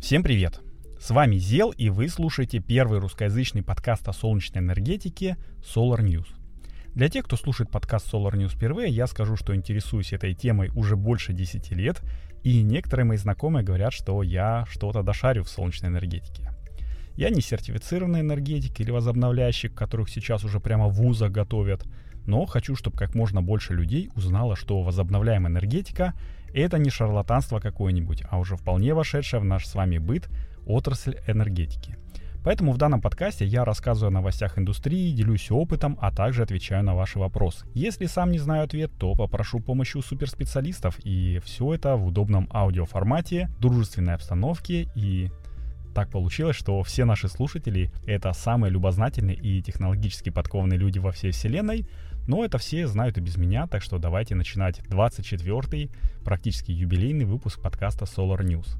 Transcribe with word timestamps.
Всем 0.00 0.22
привет! 0.22 0.60
С 0.98 1.10
вами 1.10 1.36
Зел, 1.36 1.72
и 1.72 1.90
вы 1.90 2.08
слушаете 2.08 2.58
первый 2.58 3.00
русскоязычный 3.00 3.62
подкаст 3.62 4.08
о 4.08 4.14
солнечной 4.14 4.64
энергетике 4.64 5.36
Solar 5.58 6.00
News. 6.00 6.26
Для 6.94 7.10
тех, 7.10 7.26
кто 7.26 7.36
слушает 7.36 7.70
подкаст 7.70 8.12
Solar 8.12 8.32
News 8.32 8.48
впервые, 8.48 8.90
я 8.90 9.06
скажу, 9.06 9.36
что 9.36 9.54
интересуюсь 9.54 10.14
этой 10.14 10.34
темой 10.34 10.70
уже 10.74 10.96
больше 10.96 11.34
10 11.34 11.70
лет, 11.72 12.00
и 12.42 12.62
некоторые 12.62 13.04
мои 13.04 13.18
знакомые 13.18 13.62
говорят, 13.62 13.92
что 13.92 14.22
я 14.22 14.64
что-то 14.70 15.02
дошарю 15.02 15.44
в 15.44 15.50
солнечной 15.50 15.90
энергетике. 15.90 16.50
Я 17.14 17.28
не 17.28 17.42
сертифицированный 17.42 18.20
энергетик 18.20 18.80
или 18.80 18.90
возобновляющий, 18.90 19.68
которых 19.68 20.08
сейчас 20.08 20.44
уже 20.44 20.60
прямо 20.60 20.88
в 20.88 20.94
вузах 20.94 21.30
готовят, 21.30 21.84
но 22.26 22.46
хочу, 22.46 22.74
чтобы 22.74 22.96
как 22.96 23.14
можно 23.14 23.42
больше 23.42 23.74
людей 23.74 24.08
узнало, 24.16 24.56
что 24.56 24.80
возобновляемая 24.80 25.52
энергетика— 25.52 26.14
это 26.54 26.78
не 26.78 26.90
шарлатанство 26.90 27.60
какое-нибудь, 27.60 28.22
а 28.28 28.38
уже 28.38 28.56
вполне 28.56 28.94
вошедшая 28.94 29.40
в 29.40 29.44
наш 29.44 29.66
с 29.66 29.74
вами 29.74 29.98
быт 29.98 30.28
отрасль 30.66 31.16
энергетики. 31.26 31.96
Поэтому 32.42 32.72
в 32.72 32.78
данном 32.78 33.02
подкасте 33.02 33.44
я 33.44 33.64
рассказываю 33.64 34.08
о 34.08 34.12
новостях 34.12 34.58
индустрии, 34.58 35.12
делюсь 35.12 35.50
опытом, 35.50 35.98
а 36.00 36.10
также 36.10 36.42
отвечаю 36.42 36.82
на 36.82 36.94
ваши 36.94 37.18
вопросы. 37.18 37.66
Если 37.74 38.06
сам 38.06 38.30
не 38.30 38.38
знаю 38.38 38.64
ответ, 38.64 38.90
то 38.98 39.14
попрошу 39.14 39.60
помощи 39.60 39.98
у 39.98 40.02
суперспециалистов. 40.02 40.98
И 41.04 41.38
все 41.44 41.74
это 41.74 41.96
в 41.96 42.06
удобном 42.06 42.48
аудиоформате, 42.50 43.50
дружественной 43.58 44.14
обстановке 44.14 44.88
и 44.94 45.30
так 45.94 46.08
получилось, 46.08 46.56
что 46.56 46.82
все 46.82 47.04
наши 47.04 47.28
слушатели— 47.28 47.92
это 48.06 48.32
самые 48.32 48.70
любознательные 48.70 49.36
и 49.36 49.60
технологически 49.60 50.30
подкованные 50.30 50.78
люди 50.78 50.98
во 50.98 51.10
всей 51.10 51.32
вселенной, 51.32 51.86
но 52.26 52.44
это 52.44 52.58
все 52.58 52.86
знают 52.86 53.18
и 53.18 53.20
без 53.20 53.36
меня, 53.36 53.66
так 53.66 53.82
что 53.82 53.98
давайте 53.98 54.34
начинать 54.34 54.80
24-й, 54.88 55.90
практически 56.24 56.72
юбилейный 56.72 57.24
выпуск 57.24 57.60
подкаста 57.60 58.04
Solar 58.04 58.40
News. 58.40 58.76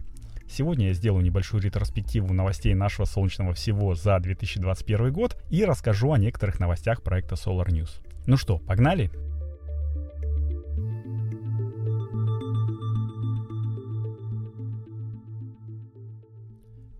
Сегодня 0.48 0.88
я 0.88 0.94
сделаю 0.94 1.22
небольшую 1.22 1.62
ретроспективу 1.62 2.34
новостей 2.34 2.74
нашего 2.74 3.06
солнечного 3.06 3.54
всего 3.54 3.94
за 3.94 4.18
2021 4.18 5.12
год 5.12 5.40
и 5.48 5.64
расскажу 5.64 6.12
о 6.12 6.18
некоторых 6.18 6.58
новостях 6.58 7.02
проекта 7.02 7.36
Solar 7.36 7.68
News. 7.68 8.00
Ну 8.26 8.36
что, 8.36 8.58
погнали? 8.58 9.10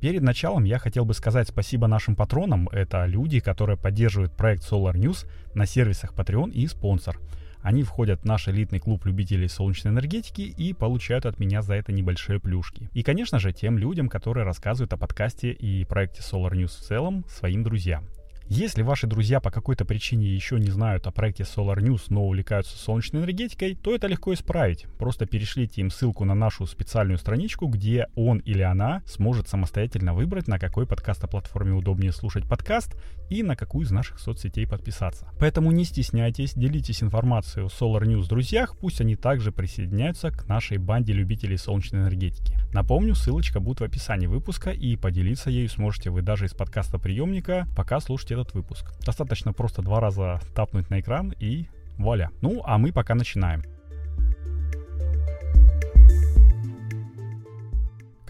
Перед 0.00 0.22
началом 0.22 0.64
я 0.64 0.78
хотел 0.78 1.04
бы 1.04 1.12
сказать 1.12 1.48
спасибо 1.48 1.86
нашим 1.86 2.16
патронам. 2.16 2.68
Это 2.70 3.04
люди, 3.04 3.38
которые 3.38 3.76
поддерживают 3.76 4.34
проект 4.34 4.62
Solar 4.62 4.94
News 4.94 5.26
на 5.54 5.66
сервисах 5.66 6.14
Patreon 6.14 6.50
и 6.52 6.66
спонсор. 6.66 7.18
Они 7.60 7.82
входят 7.82 8.22
в 8.22 8.24
наш 8.24 8.48
элитный 8.48 8.80
клуб 8.80 9.04
любителей 9.04 9.46
солнечной 9.46 9.92
энергетики 9.92 10.40
и 10.40 10.72
получают 10.72 11.26
от 11.26 11.38
меня 11.38 11.60
за 11.60 11.74
это 11.74 11.92
небольшие 11.92 12.40
плюшки. 12.40 12.88
И, 12.94 13.02
конечно 13.02 13.38
же, 13.38 13.52
тем 13.52 13.76
людям, 13.76 14.08
которые 14.08 14.44
рассказывают 14.44 14.94
о 14.94 14.96
подкасте 14.96 15.52
и 15.52 15.84
проекте 15.84 16.22
Solar 16.22 16.52
News 16.52 16.68
в 16.78 16.82
целом 16.82 17.26
своим 17.28 17.62
друзьям. 17.62 18.06
Если 18.52 18.82
ваши 18.82 19.06
друзья 19.06 19.38
по 19.38 19.52
какой-то 19.52 19.84
причине 19.84 20.26
еще 20.26 20.58
не 20.58 20.72
знают 20.72 21.06
о 21.06 21.12
проекте 21.12 21.44
Solar 21.44 21.78
News, 21.78 22.06
но 22.08 22.24
увлекаются 22.24 22.76
солнечной 22.76 23.22
энергетикой, 23.22 23.76
то 23.76 23.94
это 23.94 24.08
легко 24.08 24.34
исправить. 24.34 24.86
Просто 24.98 25.24
перешлите 25.24 25.82
им 25.82 25.88
ссылку 25.88 26.24
на 26.24 26.34
нашу 26.34 26.66
специальную 26.66 27.18
страничку, 27.18 27.68
где 27.68 28.08
он 28.16 28.38
или 28.38 28.62
она 28.62 29.04
сможет 29.06 29.46
самостоятельно 29.46 30.14
выбрать, 30.14 30.48
на 30.48 30.58
какой 30.58 30.84
подкаст-платформе 30.84 31.74
удобнее 31.74 32.10
слушать 32.10 32.42
подкаст 32.48 32.96
и 33.28 33.44
на 33.44 33.54
какую 33.54 33.86
из 33.86 33.92
наших 33.92 34.18
соцсетей 34.18 34.66
подписаться. 34.66 35.28
Поэтому 35.38 35.70
не 35.70 35.84
стесняйтесь, 35.84 36.54
делитесь 36.54 37.04
информацией 37.04 37.66
о 37.66 37.68
Solar 37.68 38.02
News 38.02 38.22
в 38.22 38.28
друзьях, 38.28 38.76
пусть 38.76 39.00
они 39.00 39.14
также 39.14 39.52
присоединяются 39.52 40.32
к 40.32 40.48
нашей 40.48 40.78
банде 40.78 41.12
любителей 41.12 41.56
солнечной 41.56 42.02
энергетики. 42.02 42.56
Напомню, 42.72 43.14
ссылочка 43.14 43.60
будет 43.60 43.78
в 43.78 43.84
описании 43.84 44.26
выпуска, 44.26 44.70
и 44.70 44.96
поделиться 44.96 45.50
ею 45.50 45.68
сможете 45.68 46.10
вы 46.10 46.22
даже 46.22 46.46
из 46.46 46.52
подкаста 46.52 46.98
приемника, 46.98 47.68
пока 47.76 48.00
слушаете 48.00 48.39
этот 48.40 48.54
выпуск. 48.54 48.92
Достаточно 49.04 49.52
просто 49.52 49.82
два 49.82 50.00
раза 50.00 50.40
тапнуть 50.54 50.90
на 50.90 51.00
экран 51.00 51.34
и 51.38 51.66
вуаля. 51.98 52.30
Ну, 52.40 52.62
а 52.64 52.78
мы 52.78 52.92
пока 52.92 53.14
начинаем. 53.14 53.62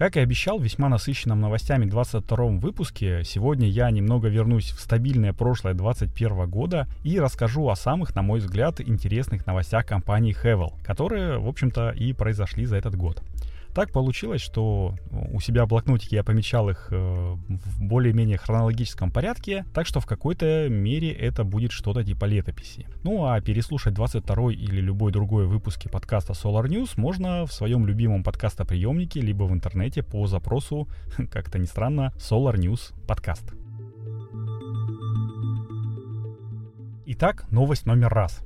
Как 0.01 0.17
и 0.17 0.21
обещал, 0.21 0.59
весьма 0.59 0.89
насыщенном 0.89 1.43
новостями 1.43 1.85
22 1.85 2.47
выпуске, 2.53 3.23
сегодня 3.23 3.69
я 3.69 3.91
немного 3.91 4.29
вернусь 4.29 4.71
в 4.71 4.81
стабильное 4.81 5.35
прошлое 5.35 5.75
2021 5.75 6.49
года 6.49 6.89
и 7.05 7.21
расскажу 7.21 7.69
о 7.69 7.77
самых, 7.77 8.15
на 8.15 8.23
мой 8.23 8.41
взгляд, 8.41 8.81
интересных 8.81 9.47
новостях 9.47 9.85
компании 9.85 10.35
Hevel, 10.35 10.73
которые, 10.83 11.39
в 11.39 11.47
общем-то, 11.47 11.91
и 11.91 12.15
произошли 12.15 12.65
за 12.65 12.77
этот 12.77 12.97
год. 12.97 13.23
Так 13.75 13.93
получилось, 13.93 14.41
что 14.41 14.97
у 15.11 15.41
себя 15.41 15.65
в 15.65 15.71
я 16.11 16.25
помечал 16.25 16.69
их 16.71 16.89
э, 16.91 16.95
в 16.97 17.83
более-менее 17.83 18.37
хронологическом 18.37 19.11
порядке, 19.11 19.65
так 19.73 19.87
что 19.87 20.01
в 20.01 20.07
какой-то 20.07 20.69
мере 20.69 21.13
это 21.13 21.45
будет 21.45 21.73
что-то 21.73 22.05
типа 22.05 22.25
летописи. 22.25 22.87
Ну 23.05 23.27
а 23.27 23.41
переслушать 23.41 23.95
22 23.95 24.53
или 24.53 24.81
любой 24.81 25.13
другой 25.13 25.47
выпуске 25.47 25.89
подкаста 25.89 26.33
Solar 26.33 26.67
News 26.67 26.93
можно 26.97 27.47
в 27.47 27.53
своем 27.53 27.87
любимом 27.87 28.25
подкастоприемнике, 28.25 29.21
либо 29.21 29.45
в 29.45 29.53
интернете 29.53 30.03
по 30.03 30.27
запросу, 30.27 30.89
как-то 31.31 31.59
ни 31.59 31.67
странно, 31.67 32.13
Solar 32.17 32.57
News 32.57 32.93
подкаст. 33.07 33.53
Итак, 37.07 37.51
новость 37.51 37.87
номер 37.87 38.09
раз. 38.09 38.41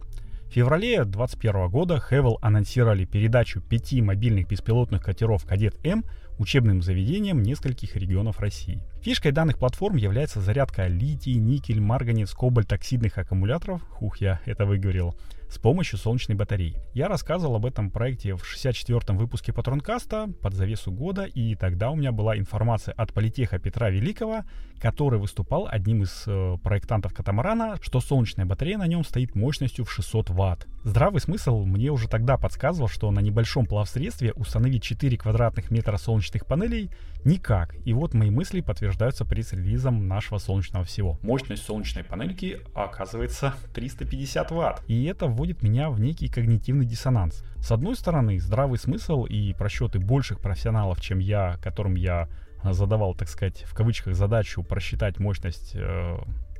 В 0.54 0.56
феврале 0.56 1.04
2021 1.04 1.68
года 1.68 1.98
Хевел 1.98 2.38
анонсировали 2.40 3.04
передачу 3.04 3.60
пяти 3.60 4.00
мобильных 4.00 4.46
беспилотных 4.46 5.02
катеров 5.02 5.44
«Кадет-М» 5.44 6.04
учебным 6.38 6.80
заведениям 6.80 7.42
нескольких 7.42 7.96
регионов 7.96 8.38
России. 8.38 8.80
Фишкой 9.02 9.32
данных 9.32 9.58
платформ 9.58 9.96
является 9.96 10.40
зарядка 10.40 10.86
литий, 10.86 11.34
никель, 11.34 11.80
марганец, 11.80 12.32
кобальт 12.34 12.72
оксидных 12.72 13.18
аккумуляторов, 13.18 13.82
хух, 13.82 14.18
я 14.18 14.40
это 14.46 14.64
выговорил, 14.64 15.16
с 15.54 15.58
помощью 15.58 15.98
солнечной 15.98 16.36
батареи. 16.36 16.76
Я 16.94 17.06
рассказывал 17.06 17.56
об 17.56 17.66
этом 17.66 17.90
проекте 17.90 18.34
в 18.34 18.42
64-м 18.42 19.16
выпуске 19.16 19.52
Патронкаста 19.52 20.28
под 20.42 20.52
завесу 20.52 20.90
года, 20.90 21.22
и 21.22 21.54
тогда 21.54 21.90
у 21.90 21.96
меня 21.96 22.10
была 22.10 22.36
информация 22.36 22.92
от 22.94 23.12
политеха 23.12 23.60
Петра 23.60 23.88
Великого, 23.88 24.42
который 24.80 25.20
выступал 25.20 25.68
одним 25.70 26.02
из 26.02 26.24
э, 26.26 26.56
проектантов 26.62 27.14
катамарана, 27.14 27.76
что 27.80 28.00
солнечная 28.00 28.46
батарея 28.46 28.78
на 28.78 28.88
нем 28.88 29.04
стоит 29.04 29.36
мощностью 29.36 29.84
в 29.84 29.92
600 29.92 30.30
ватт. 30.30 30.66
Здравый 30.82 31.20
смысл 31.20 31.64
мне 31.64 31.90
уже 31.90 32.08
тогда 32.08 32.36
подсказывал, 32.36 32.88
что 32.88 33.10
на 33.12 33.20
небольшом 33.20 33.64
плавсредстве 33.64 34.32
установить 34.32 34.82
4 34.82 35.16
квадратных 35.16 35.70
метра 35.70 35.96
солнечных 35.96 36.46
панелей 36.46 36.90
никак. 37.24 37.74
И 37.84 37.92
вот 37.92 38.14
мои 38.14 38.30
мысли 38.30 38.60
подтверждаются 38.60 39.24
пресс-релизом 39.24 40.06
нашего 40.06 40.38
солнечного 40.38 40.84
всего. 40.84 41.18
Мощность 41.22 41.64
солнечной 41.64 42.04
панельки 42.04 42.60
оказывается 42.74 43.54
350 43.74 44.50
ватт. 44.50 44.82
И 44.86 45.04
это 45.04 45.26
вводит 45.26 45.62
меня 45.62 45.90
в 45.90 46.00
некий 46.00 46.28
когнитивный 46.28 46.86
диссонанс. 46.86 47.44
С 47.58 47.72
одной 47.72 47.96
стороны, 47.96 48.38
здравый 48.38 48.78
смысл 48.78 49.24
и 49.24 49.54
просчеты 49.54 49.98
больших 49.98 50.40
профессионалов, 50.40 51.00
чем 51.00 51.18
я, 51.18 51.58
которым 51.62 51.94
я 51.94 52.28
задавал, 52.62 53.14
так 53.14 53.28
сказать, 53.28 53.62
в 53.64 53.74
кавычках 53.74 54.14
задачу 54.14 54.62
просчитать 54.62 55.18
мощность 55.18 55.72
э, 55.74 56.16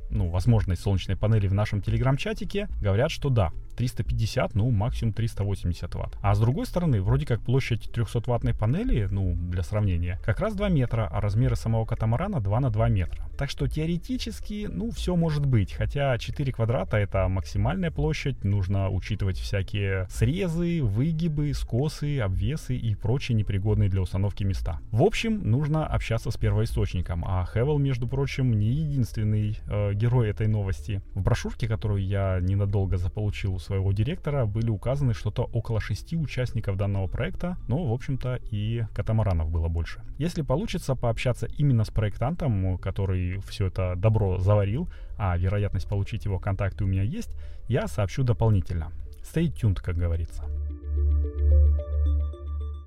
ну, 0.09 0.29
возможность 0.29 0.81
солнечной 0.81 1.17
панели 1.17 1.47
в 1.47 1.53
нашем 1.53 1.81
телеграм-чатике, 1.81 2.67
говорят, 2.81 3.11
что 3.11 3.29
да, 3.29 3.51
350, 3.75 4.55
ну, 4.55 4.69
максимум 4.71 5.13
380 5.13 5.95
ватт. 5.95 6.17
А 6.21 6.33
с 6.33 6.39
другой 6.39 6.65
стороны, 6.65 7.01
вроде 7.01 7.25
как 7.25 7.41
площадь 7.41 7.89
300-ваттной 7.93 8.57
панели, 8.57 9.07
ну, 9.11 9.35
для 9.35 9.63
сравнения, 9.63 10.19
как 10.25 10.39
раз 10.39 10.55
2 10.55 10.69
метра, 10.69 11.07
а 11.11 11.21
размеры 11.21 11.55
самого 11.55 11.85
катамарана 11.85 12.39
2 12.39 12.59
на 12.59 12.69
2 12.69 12.89
метра. 12.89 13.29
Так 13.37 13.49
что 13.49 13.67
теоретически, 13.67 14.67
ну, 14.71 14.91
все 14.91 15.15
может 15.15 15.45
быть. 15.45 15.73
Хотя 15.73 16.17
4 16.17 16.53
квадрата 16.53 16.97
это 16.97 17.27
максимальная 17.27 17.91
площадь, 17.91 18.43
нужно 18.43 18.89
учитывать 18.89 19.37
всякие 19.37 20.07
срезы, 20.09 20.81
выгибы, 20.81 21.53
скосы, 21.53 22.19
обвесы 22.19 22.77
и 22.77 22.95
прочие 22.95 23.35
непригодные 23.35 23.89
для 23.89 24.01
установки 24.01 24.43
места. 24.43 24.79
В 24.91 25.03
общем, 25.03 25.49
нужно 25.49 25.85
общаться 25.85 26.31
с 26.31 26.37
первоисточником, 26.37 27.25
а 27.25 27.45
Хевел, 27.45 27.77
между 27.77 28.07
прочим, 28.07 28.53
не 28.57 28.67
единственный 28.67 29.59
э, 29.67 29.93
герой 29.93 30.29
этой 30.29 30.47
новости. 30.47 31.01
В 31.13 31.21
брошюрке, 31.21 31.67
которую 31.67 32.05
я 32.05 32.39
ненадолго 32.41 32.97
заполучил 32.97 33.59
своего 33.65 33.91
директора, 33.91 34.45
были 34.45 34.69
указаны 34.69 35.13
что-то 35.13 35.43
около 35.43 35.81
шести 35.81 36.15
участников 36.15 36.77
данного 36.77 37.07
проекта, 37.07 37.57
но, 37.67 37.83
в 37.85 37.91
общем-то, 37.91 38.39
и 38.51 38.85
катамаранов 38.93 39.49
было 39.49 39.67
больше. 39.67 40.01
Если 40.17 40.41
получится 40.41 40.95
пообщаться 40.95 41.47
именно 41.57 41.83
с 41.83 41.89
проектантом, 41.89 42.77
который 42.77 43.39
все 43.47 43.67
это 43.67 43.95
добро 43.95 44.37
заварил, 44.37 44.89
а 45.17 45.37
вероятность 45.37 45.87
получить 45.89 46.25
его 46.25 46.39
контакты 46.39 46.83
у 46.83 46.87
меня 46.87 47.03
есть, 47.03 47.35
я 47.67 47.87
сообщу 47.87 48.23
дополнительно. 48.23 48.91
Stay 49.23 49.51
tuned, 49.51 49.81
как 49.81 49.97
говорится. 49.97 50.43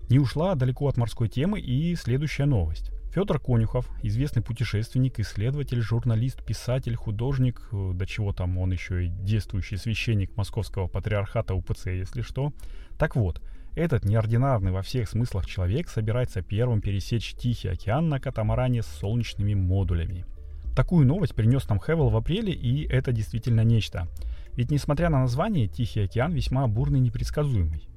Не 0.09 0.19
ушла 0.19 0.55
далеко 0.55 0.89
от 0.89 0.97
морской 0.97 1.29
темы 1.29 1.61
и 1.61 1.95
следующая 1.95 2.47
новость. 2.47 2.93
Федор 3.11 3.41
Конюхов, 3.41 3.89
известный 4.03 4.43
путешественник, 4.43 5.19
исследователь, 5.19 5.81
журналист, 5.81 6.45
писатель, 6.45 6.95
художник, 6.95 7.67
до 7.73 8.07
чего 8.07 8.33
там 8.33 8.59
он 8.59 8.71
еще 8.71 9.07
и 9.07 9.09
действующий 9.09 9.77
священник 9.77 10.37
Московского 10.37 10.89
патриархата 10.89 11.55
УПЦ, 11.55 11.87
если 11.87 12.21
что. 12.21 12.53
Так 12.99 13.17
вот, 13.17 13.41
Этот 13.79 14.05
неординарный 14.05 14.73
во 14.73 14.83
всех 14.83 15.09
смыслах 15.09 15.47
человек 15.47 15.89
собирается 15.89 16.43
первым 16.43 16.81
пересечь 16.81 17.35
Тихий 17.35 17.69
океан 17.69 18.09
на 18.09 18.19
катамаране 18.19 18.83
с 18.83 18.87
солнечными 18.87 19.55
модулями. 19.55 20.25
Такую 20.75 21.07
новость 21.07 21.37
принес 21.37 21.69
нам 21.69 21.81
Хевел 21.81 22.09
в 22.09 22.17
апреле, 22.17 22.53
и 22.53 22.89
это 22.89 23.13
действительно 23.13 23.63
нечто. 23.63 24.09
Ведь 24.55 24.73
несмотря 24.73 25.11
на 25.11 25.21
название, 25.21 25.69
Тихий 25.69 26.01
океан 26.01 26.33
весьма 26.33 26.67
бурный 26.67 26.99
и 26.99 27.03
непредсказуемый. 27.03 27.88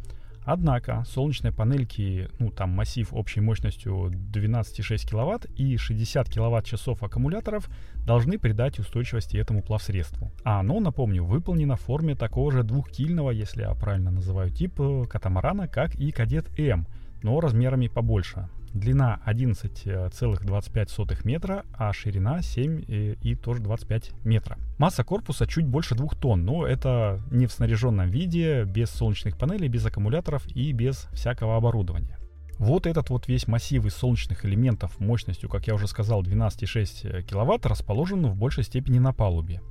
Однако 0.44 1.04
солнечные 1.06 1.52
панельки, 1.52 2.30
ну 2.40 2.50
там 2.50 2.72
массив 2.72 3.14
общей 3.14 3.42
мощностью 3.42 4.12
12,6 4.12 5.08
кВт 5.08 5.46
и 5.58 5.78
60 5.78 6.30
кВт-часов 6.30 7.04
аккумуляторов 7.04 7.70
должны 8.06 8.40
придать 8.40 8.80
устойчивости 8.80 9.38
этому 9.38 9.62
плавсредству. 9.62 10.32
А 10.44 10.60
оно, 10.60 10.80
напомню, 10.80 11.24
выполнено 11.24 11.76
в 11.76 11.82
форме 11.82 12.16
такого 12.16 12.52
же 12.52 12.64
двухкильного, 12.64 13.32
если 13.32 13.62
я 13.62 13.74
правильно 13.74 14.12
называю 14.12 14.50
тип, 14.50 14.80
э, 14.80 15.04
катамарана, 15.08 15.68
как 15.68 15.96
и 15.96 16.12
Кадет 16.12 16.48
М, 16.58 16.88
но 17.22 17.40
размерами 17.40 17.88
побольше. 17.88 18.50
Длина 18.74 19.20
11,25 19.28 21.22
метра, 21.26 21.66
а 21.74 21.92
ширина 21.92 22.42
7 22.42 22.84
и, 22.88 23.18
и 23.22 23.36
тоже 23.36 23.62
25 23.62 24.12
метра. 24.24 24.58
Масса 24.78 25.04
корпуса 25.04 25.46
чуть 25.46 25.66
больше 25.66 25.94
2 25.94 26.08
тонн, 26.22 26.46
но 26.46 26.66
это 26.66 27.20
не 27.32 27.48
в 27.48 27.52
снаряженном 27.52 28.10
виде, 28.10 28.64
без 28.64 28.90
солнечных 28.90 29.38
панелей, 29.38 29.68
без 29.68 29.86
аккумуляторов 29.86 30.48
и 30.56 30.72
без 30.72 31.10
всякого 31.12 31.58
оборудования. 31.58 32.18
Вот 32.60 32.88
этот 32.88 33.10
вот 33.10 33.28
весь 33.28 33.46
массив 33.48 33.86
из 33.86 33.94
солнечных 33.94 34.46
элементов 34.46 35.00
мощностью, 35.02 35.50
как 35.50 35.68
я 35.68 35.76
уже 35.76 35.88
сказал, 35.88 36.24
12,6 36.24 37.24
кВт 37.24 37.66
расположен 37.66 38.26
в 38.28 38.38
большей 38.38 38.64
степени 38.64 39.00
на 39.00 39.12
палубе. 39.12 39.62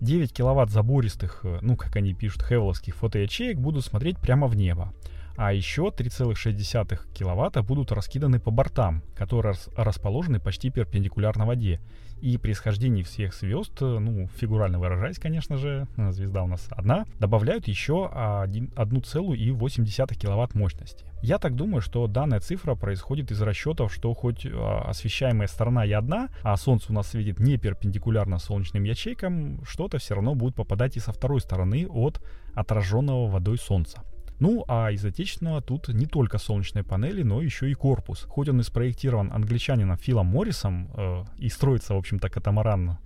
9 0.00 0.32
киловатт 0.32 0.70
забористых, 0.70 1.44
ну 1.60 1.76
как 1.76 1.96
они 1.96 2.14
пишут, 2.14 2.44
хевеловских 2.44 2.94
фотоячеек 2.94 3.58
будут 3.58 3.84
смотреть 3.84 4.18
прямо 4.18 4.46
в 4.46 4.56
небо 4.56 4.94
а 5.38 5.52
еще 5.52 5.92
3,6 5.96 6.98
кВт 7.14 7.64
будут 7.64 7.92
раскиданы 7.92 8.40
по 8.40 8.50
бортам, 8.50 9.04
которые 9.14 9.54
расположены 9.76 10.40
почти 10.40 10.68
перпендикулярно 10.68 11.46
воде. 11.46 11.80
И 12.20 12.36
при 12.38 12.54
схождении 12.54 13.04
всех 13.04 13.32
звезд, 13.32 13.80
ну, 13.80 14.26
фигурально 14.36 14.80
выражаясь, 14.80 15.20
конечно 15.20 15.56
же, 15.56 15.86
звезда 16.10 16.42
у 16.42 16.48
нас 16.48 16.66
одна, 16.70 17.06
добавляют 17.20 17.68
еще 17.68 18.10
1,8 18.12 20.14
кВт 20.16 20.54
мощности. 20.56 21.04
Я 21.22 21.38
так 21.38 21.54
думаю, 21.54 21.82
что 21.82 22.08
данная 22.08 22.40
цифра 22.40 22.74
происходит 22.74 23.30
из 23.30 23.40
расчетов, 23.40 23.94
что 23.94 24.12
хоть 24.14 24.44
а, 24.44 24.86
освещаемая 24.88 25.46
сторона 25.46 25.84
и 25.84 25.92
одна, 25.92 26.30
а 26.42 26.56
Солнце 26.56 26.90
у 26.90 26.94
нас 26.94 27.06
светит 27.08 27.38
не 27.38 27.58
перпендикулярно 27.58 28.38
солнечным 28.38 28.82
ячейкам, 28.82 29.62
что-то 29.64 29.98
все 29.98 30.16
равно 30.16 30.34
будет 30.34 30.56
попадать 30.56 30.96
и 30.96 31.00
со 31.00 31.12
второй 31.12 31.40
стороны 31.40 31.86
от 31.88 32.20
отраженного 32.54 33.28
водой 33.28 33.58
Солнца. 33.58 34.02
Ну, 34.40 34.64
а 34.68 34.90
из 34.90 35.04
отечественного 35.04 35.60
тут 35.60 35.88
не 35.88 36.06
только 36.06 36.38
солнечные 36.38 36.84
панели, 36.84 37.22
но 37.22 37.42
еще 37.42 37.70
и 37.70 37.74
корпус. 37.74 38.24
Хоть 38.28 38.48
он 38.48 38.60
и 38.60 38.62
спроектирован 38.62 39.32
англичанином 39.32 39.96
Филом 39.96 40.26
Моррисом 40.26 40.90
э, 40.94 41.24
и 41.38 41.48
строится, 41.48 41.94
в 41.94 41.98
общем-то, 41.98 42.28
катамаран 42.28 42.90
э, 42.90 42.96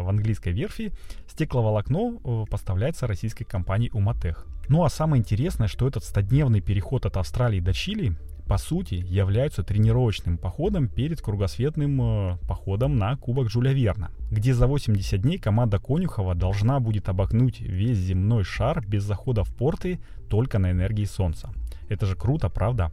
в 0.00 0.08
английской 0.08 0.52
верфи, 0.52 0.92
стекловолокно 1.28 2.18
э, 2.24 2.44
поставляется 2.50 3.06
российской 3.06 3.44
компанией 3.44 3.90
Уматех. 3.92 4.46
Ну 4.68 4.84
а 4.84 4.88
самое 4.88 5.20
интересное, 5.20 5.68
что 5.68 5.86
этот 5.86 6.04
стодневный 6.04 6.60
переход 6.60 7.04
от 7.04 7.16
Австралии 7.16 7.60
до 7.60 7.72
Чили 7.72 8.16
по 8.52 8.58
сути, 8.58 9.02
являются 9.08 9.62
тренировочным 9.62 10.36
походом 10.36 10.86
перед 10.86 11.22
кругосветным 11.22 12.02
э, 12.02 12.36
походом 12.46 12.98
на 12.98 13.16
Кубок 13.16 13.48
Жюля 13.48 13.72
Верна, 13.72 14.10
где 14.30 14.52
за 14.52 14.66
80 14.66 15.22
дней 15.22 15.38
команда 15.38 15.78
Конюхова 15.78 16.34
должна 16.34 16.78
будет 16.78 17.08
обогнуть 17.08 17.62
весь 17.62 17.96
земной 17.96 18.44
шар 18.44 18.86
без 18.86 19.04
захода 19.04 19.42
в 19.42 19.54
порты 19.54 20.00
только 20.28 20.58
на 20.58 20.70
энергии 20.70 21.06
Солнца. 21.06 21.48
Это 21.88 22.04
же 22.04 22.14
круто, 22.14 22.50
правда? 22.50 22.90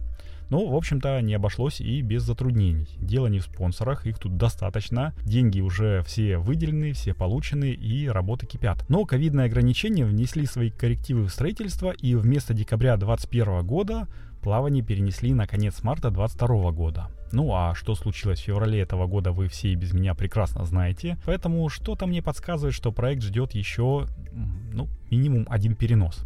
Но, 0.49 0.65
в 0.65 0.75
общем-то, 0.75 1.21
не 1.21 1.33
обошлось 1.33 1.79
и 1.79 2.01
без 2.01 2.23
затруднений. 2.23 2.87
Дело 2.97 3.27
не 3.27 3.39
в 3.39 3.43
спонсорах, 3.43 4.07
их 4.07 4.17
тут 4.17 4.37
достаточно. 4.37 5.13
Деньги 5.23 5.59
уже 5.61 6.03
все 6.03 6.37
выделены, 6.37 6.93
все 6.93 7.13
получены 7.13 7.71
и 7.71 8.07
работы 8.07 8.47
кипят. 8.47 8.83
Но 8.89 9.05
ковидные 9.05 9.45
ограничения 9.45 10.05
внесли 10.05 10.45
свои 10.45 10.71
коррективы 10.71 11.25
в 11.25 11.29
строительство 11.29 11.91
и 11.91 12.15
вместо 12.15 12.53
декабря 12.53 12.97
2021 12.97 13.67
года 13.67 14.07
плавание 14.41 14.83
перенесли 14.83 15.33
на 15.33 15.47
конец 15.47 15.83
марта 15.83 16.09
2022 16.09 16.71
года. 16.71 17.07
Ну 17.31 17.53
а 17.53 17.75
что 17.75 17.95
случилось 17.95 18.39
в 18.39 18.43
феврале 18.43 18.79
этого 18.79 19.05
года, 19.07 19.31
вы 19.31 19.47
все 19.47 19.69
и 19.69 19.75
без 19.75 19.93
меня 19.93 20.15
прекрасно 20.15 20.65
знаете. 20.65 21.17
Поэтому 21.25 21.69
что-то 21.69 22.07
мне 22.07 22.21
подсказывает, 22.21 22.73
что 22.73 22.91
проект 22.91 23.23
ждет 23.23 23.53
еще, 23.53 24.07
ну, 24.73 24.87
минимум 25.11 25.45
один 25.49 25.75
перенос. 25.75 26.25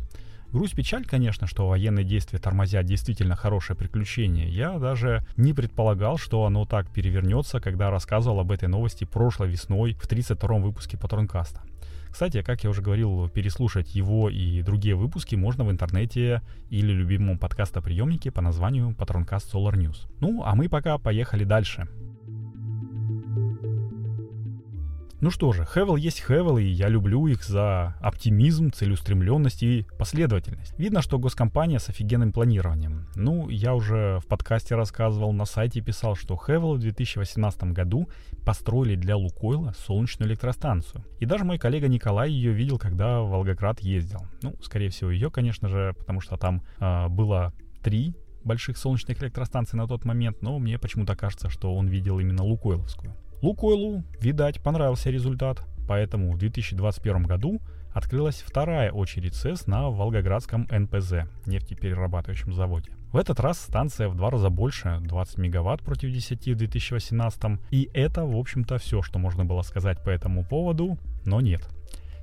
Грусть 0.54 0.76
печаль, 0.76 1.04
конечно, 1.04 1.48
что 1.48 1.68
военные 1.68 2.06
действия 2.06 2.38
тормозят 2.38 2.86
действительно 2.86 3.36
хорошее 3.36 3.76
приключение. 3.76 4.48
Я 4.48 4.78
даже 4.78 5.26
не 5.36 5.52
предполагал, 5.52 6.20
что 6.20 6.46
оно 6.46 6.66
так 6.66 6.92
перевернется, 6.92 7.60
когда 7.60 7.90
рассказывал 7.90 8.40
об 8.40 8.52
этой 8.52 8.68
новости 8.70 9.04
прошлой 9.04 9.50
весной 9.50 9.96
в 9.96 10.08
32-м 10.08 10.62
выпуске 10.62 10.96
Патронкаста. 10.96 11.62
Кстати, 12.14 12.44
как 12.44 12.64
я 12.64 12.70
уже 12.70 12.84
говорил, 12.84 13.28
переслушать 13.28 13.96
его 13.96 14.30
и 14.30 14.62
другие 14.62 14.94
выпуски 14.94 15.34
можно 15.34 15.64
в 15.64 15.72
интернете 15.72 16.44
или 16.70 16.92
любимом 16.92 17.40
подкастоприемнике 17.40 18.32
по 18.32 18.40
названию 18.40 18.94
Патронкаст 18.94 19.52
Solar 19.52 19.74
News. 19.74 20.08
Ну, 20.20 20.44
а 20.46 20.54
мы 20.54 20.70
пока 20.70 21.00
поехали 21.00 21.44
дальше. 21.44 21.88
Ну 25.24 25.30
что 25.30 25.54
же, 25.54 25.64
Хевел 25.64 25.96
есть 25.96 26.22
Хевел, 26.22 26.58
и 26.58 26.66
я 26.66 26.90
люблю 26.90 27.28
их 27.28 27.46
за 27.46 27.96
оптимизм, 28.02 28.74
целеустремленность 28.74 29.64
и 29.64 29.86
последовательность. 29.98 30.78
Видно, 30.78 31.02
что 31.02 31.18
госкомпания 31.18 31.80
с 31.80 31.88
офигенным 31.88 32.34
планированием. 32.34 33.08
Ну, 33.16 33.48
я 33.48 33.74
уже 33.74 34.20
в 34.20 34.28
подкасте 34.28 34.76
рассказывал, 34.76 35.32
на 35.32 35.46
сайте 35.46 35.80
писал, 35.80 36.18
что 36.18 36.36
Хевел 36.36 36.74
в 36.74 36.80
2018 36.80 37.64
году 37.72 38.10
построили 38.46 38.98
для 38.98 39.16
Лукойла 39.16 39.74
солнечную 39.78 40.30
электростанцию. 40.30 41.06
И 41.22 41.26
даже 41.26 41.46
мой 41.46 41.58
коллега 41.58 41.88
Николай 41.88 42.30
ее 42.30 42.52
видел, 42.52 42.78
когда 42.78 43.22
в 43.22 43.30
Волгоград 43.30 43.80
ездил. 43.80 44.26
Ну, 44.42 44.56
скорее 44.62 44.90
всего, 44.90 45.10
ее, 45.10 45.32
конечно 45.32 45.70
же, 45.70 45.96
потому 45.98 46.20
что 46.20 46.36
там 46.36 46.64
э, 46.82 47.08
было 47.08 47.54
три 47.82 48.14
больших 48.44 48.78
солнечных 48.78 49.24
электростанций 49.24 49.78
на 49.78 49.88
тот 49.88 50.04
момент, 50.04 50.42
но 50.42 50.60
мне 50.60 50.78
почему-то 50.78 51.16
кажется, 51.16 51.50
что 51.50 51.74
он 51.74 51.88
видел 51.88 52.20
именно 52.20 52.44
Лукойловскую. 52.44 53.16
Лукойлу, 53.44 54.06
видать, 54.22 54.62
понравился 54.62 55.10
результат, 55.10 55.64
поэтому 55.86 56.32
в 56.32 56.38
2021 56.38 57.24
году 57.24 57.60
открылась 57.92 58.38
вторая 58.38 58.90
очередь 58.90 59.36
СЭС 59.36 59.68
на 59.68 59.90
Волгоградском 59.90 60.66
НПЗ, 60.72 61.28
нефтеперерабатывающем 61.46 62.54
заводе. 62.54 62.92
В 63.12 63.18
этот 63.18 63.42
раз 63.42 63.60
станция 63.60 64.08
в 64.08 64.16
два 64.16 64.30
раза 64.30 64.50
больше, 64.50 64.98
20 65.02 65.40
мегаватт 65.40 65.82
против 65.82 66.14
10 66.14 66.48
в 66.48 66.56
2018, 66.56 67.60
и 67.70 67.90
это, 67.94 68.24
в 68.24 68.38
общем-то, 68.38 68.78
все, 68.78 69.02
что 69.02 69.20
можно 69.20 69.44
было 69.44 69.62
сказать 69.64 70.02
по 70.02 70.10
этому 70.10 70.46
поводу, 70.46 70.98
но 71.26 71.42
нет. 71.42 71.68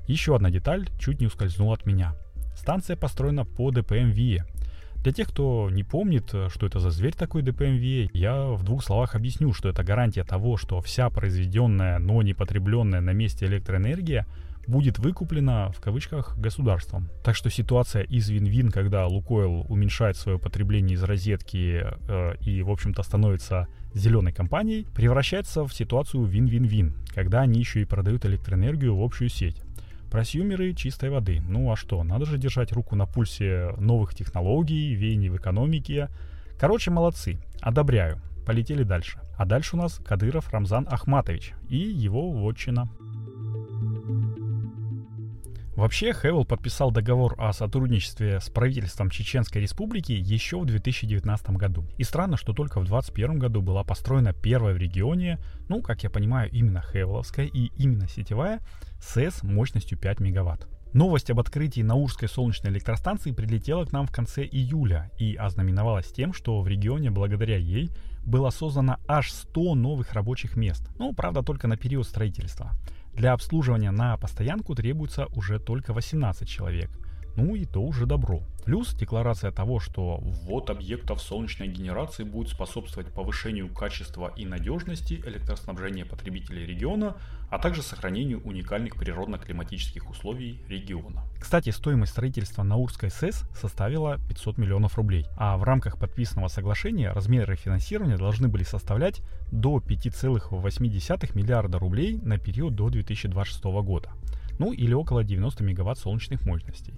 Еще 0.06 0.34
одна 0.34 0.48
деталь 0.48 0.88
чуть 0.98 1.20
не 1.20 1.26
ускользнула 1.26 1.74
от 1.74 1.84
меня. 1.84 2.14
Станция 2.56 2.96
построена 2.96 3.44
по 3.44 3.70
ДПМ-ВИЭ, 3.70 4.46
для 5.02 5.12
тех, 5.12 5.28
кто 5.28 5.70
не 5.70 5.82
помнит, 5.82 6.34
э, 6.34 6.48
что 6.50 6.66
это 6.66 6.78
за 6.78 6.90
зверь 6.90 7.14
такой 7.14 7.42
DPMV, 7.42 8.10
я 8.12 8.46
в 8.48 8.62
двух 8.64 8.84
словах 8.84 9.14
объясню, 9.14 9.52
что 9.52 9.68
это 9.68 9.82
гарантия 9.82 10.24
того, 10.24 10.56
что 10.56 10.80
вся 10.80 11.08
произведенная, 11.08 11.98
но 11.98 12.20
не 12.22 12.34
потребленная 12.34 13.00
на 13.00 13.12
месте 13.12 13.46
электроэнергия 13.46 14.26
будет 14.66 14.98
выкуплена 14.98 15.70
в 15.70 15.80
кавычках 15.80 16.36
государством. 16.38 17.08
Так 17.24 17.34
что 17.34 17.50
ситуация 17.50 18.02
из 18.02 18.28
вин-вин, 18.28 18.70
когда 18.70 19.06
Лукойл 19.06 19.66
уменьшает 19.68 20.16
свое 20.16 20.38
потребление 20.38 20.94
из 20.94 21.02
розетки 21.02 21.82
э, 21.82 22.34
и, 22.40 22.62
в 22.62 22.70
общем-то, 22.70 23.02
становится 23.02 23.68
зеленой 23.94 24.32
компанией, 24.32 24.86
превращается 24.94 25.64
в 25.64 25.72
ситуацию 25.72 26.24
вин-вин-вин, 26.24 26.94
когда 27.14 27.40
они 27.40 27.58
еще 27.58 27.82
и 27.82 27.84
продают 27.84 28.24
электроэнергию 28.24 28.96
в 28.96 29.02
общую 29.02 29.28
сеть. 29.30 29.62
Просюмеры 30.10 30.74
чистой 30.74 31.10
воды. 31.10 31.40
Ну 31.46 31.70
а 31.70 31.76
что, 31.76 32.02
надо 32.02 32.26
же 32.26 32.36
держать 32.36 32.72
руку 32.72 32.96
на 32.96 33.06
пульсе 33.06 33.74
новых 33.78 34.14
технологий, 34.14 34.94
веяний 34.94 35.28
в 35.28 35.36
экономике. 35.36 36.08
Короче, 36.58 36.90
молодцы. 36.90 37.38
Одобряю. 37.60 38.20
Полетели 38.44 38.82
дальше. 38.82 39.20
А 39.36 39.46
дальше 39.46 39.76
у 39.76 39.78
нас 39.78 40.00
Кадыров 40.04 40.52
Рамзан 40.52 40.88
Ахматович 40.90 41.54
и 41.68 41.76
его 41.76 42.30
вотчина. 42.30 42.88
Вообще, 45.76 46.12
Хевел 46.12 46.44
подписал 46.44 46.90
договор 46.90 47.36
о 47.38 47.52
сотрудничестве 47.52 48.40
с 48.40 48.50
правительством 48.50 49.08
Чеченской 49.08 49.62
Республики 49.62 50.12
еще 50.12 50.58
в 50.58 50.66
2019 50.66 51.50
году. 51.50 51.84
И 51.96 52.02
странно, 52.02 52.36
что 52.36 52.52
только 52.52 52.80
в 52.80 52.84
2021 52.84 53.38
году 53.38 53.62
была 53.62 53.84
построена 53.84 54.32
первая 54.32 54.74
в 54.74 54.78
регионе, 54.78 55.38
ну, 55.68 55.80
как 55.80 56.02
я 56.02 56.10
понимаю, 56.10 56.50
именно 56.50 56.82
Хевеловская 56.82 57.46
и 57.46 57.70
именно 57.76 58.08
сетевая, 58.08 58.60
СЭС 59.00 59.42
мощностью 59.42 59.96
5 59.96 60.20
мегаватт. 60.20 60.66
Новость 60.92 61.30
об 61.30 61.38
открытии 61.38 61.82
Наурской 61.82 62.28
солнечной 62.28 62.72
электростанции 62.72 63.30
прилетела 63.30 63.84
к 63.84 63.92
нам 63.92 64.06
в 64.06 64.10
конце 64.10 64.44
июля 64.44 65.12
и 65.18 65.36
ознаменовалась 65.36 66.10
тем, 66.10 66.32
что 66.32 66.60
в 66.60 66.66
регионе 66.66 67.12
благодаря 67.12 67.56
ей 67.56 67.92
было 68.24 68.50
создано 68.50 68.96
аж 69.06 69.30
100 69.30 69.76
новых 69.76 70.12
рабочих 70.14 70.56
мест. 70.56 70.90
Ну, 70.98 71.14
правда, 71.14 71.44
только 71.44 71.68
на 71.68 71.76
период 71.76 72.06
строительства. 72.06 72.72
Для 73.14 73.32
обслуживания 73.32 73.90
на 73.90 74.16
постоянку 74.16 74.74
требуется 74.74 75.26
уже 75.26 75.58
только 75.58 75.92
18 75.92 76.48
человек. 76.48 76.90
Ну 77.36 77.54
и 77.54 77.64
то 77.64 77.82
уже 77.82 78.06
добро. 78.06 78.42
Плюс 78.64 78.94
декларация 78.94 79.50
того, 79.50 79.80
что 79.80 80.18
ввод 80.18 80.70
объектов 80.70 81.22
солнечной 81.22 81.68
генерации 81.68 82.24
будет 82.24 82.48
способствовать 82.48 83.12
повышению 83.12 83.72
качества 83.72 84.32
и 84.36 84.44
надежности 84.44 85.14
электроснабжения 85.24 86.04
потребителей 86.04 86.66
региона, 86.66 87.16
а 87.50 87.58
также 87.58 87.82
сохранению 87.82 88.42
уникальных 88.42 88.96
природно-климатических 88.96 90.08
условий 90.10 90.62
региона. 90.68 91.24
Кстати, 91.40 91.70
стоимость 91.70 92.12
строительства 92.12 92.62
Наурской 92.62 93.10
СЭС 93.10 93.44
составила 93.58 94.18
500 94.28 94.58
миллионов 94.58 94.96
рублей, 94.96 95.26
а 95.36 95.56
в 95.56 95.64
рамках 95.64 95.98
подписанного 95.98 96.48
соглашения 96.48 97.12
размеры 97.12 97.56
финансирования 97.56 98.18
должны 98.18 98.48
были 98.48 98.62
составлять 98.62 99.22
до 99.50 99.78
5,8 99.78 101.36
миллиарда 101.36 101.78
рублей 101.78 102.18
на 102.22 102.38
период 102.38 102.76
до 102.76 102.88
2026 102.90 103.64
года 103.64 104.10
ну 104.60 104.72
или 104.74 104.92
около 104.92 105.24
90 105.24 105.64
мегаватт 105.64 105.98
солнечных 105.98 106.44
мощностей. 106.44 106.92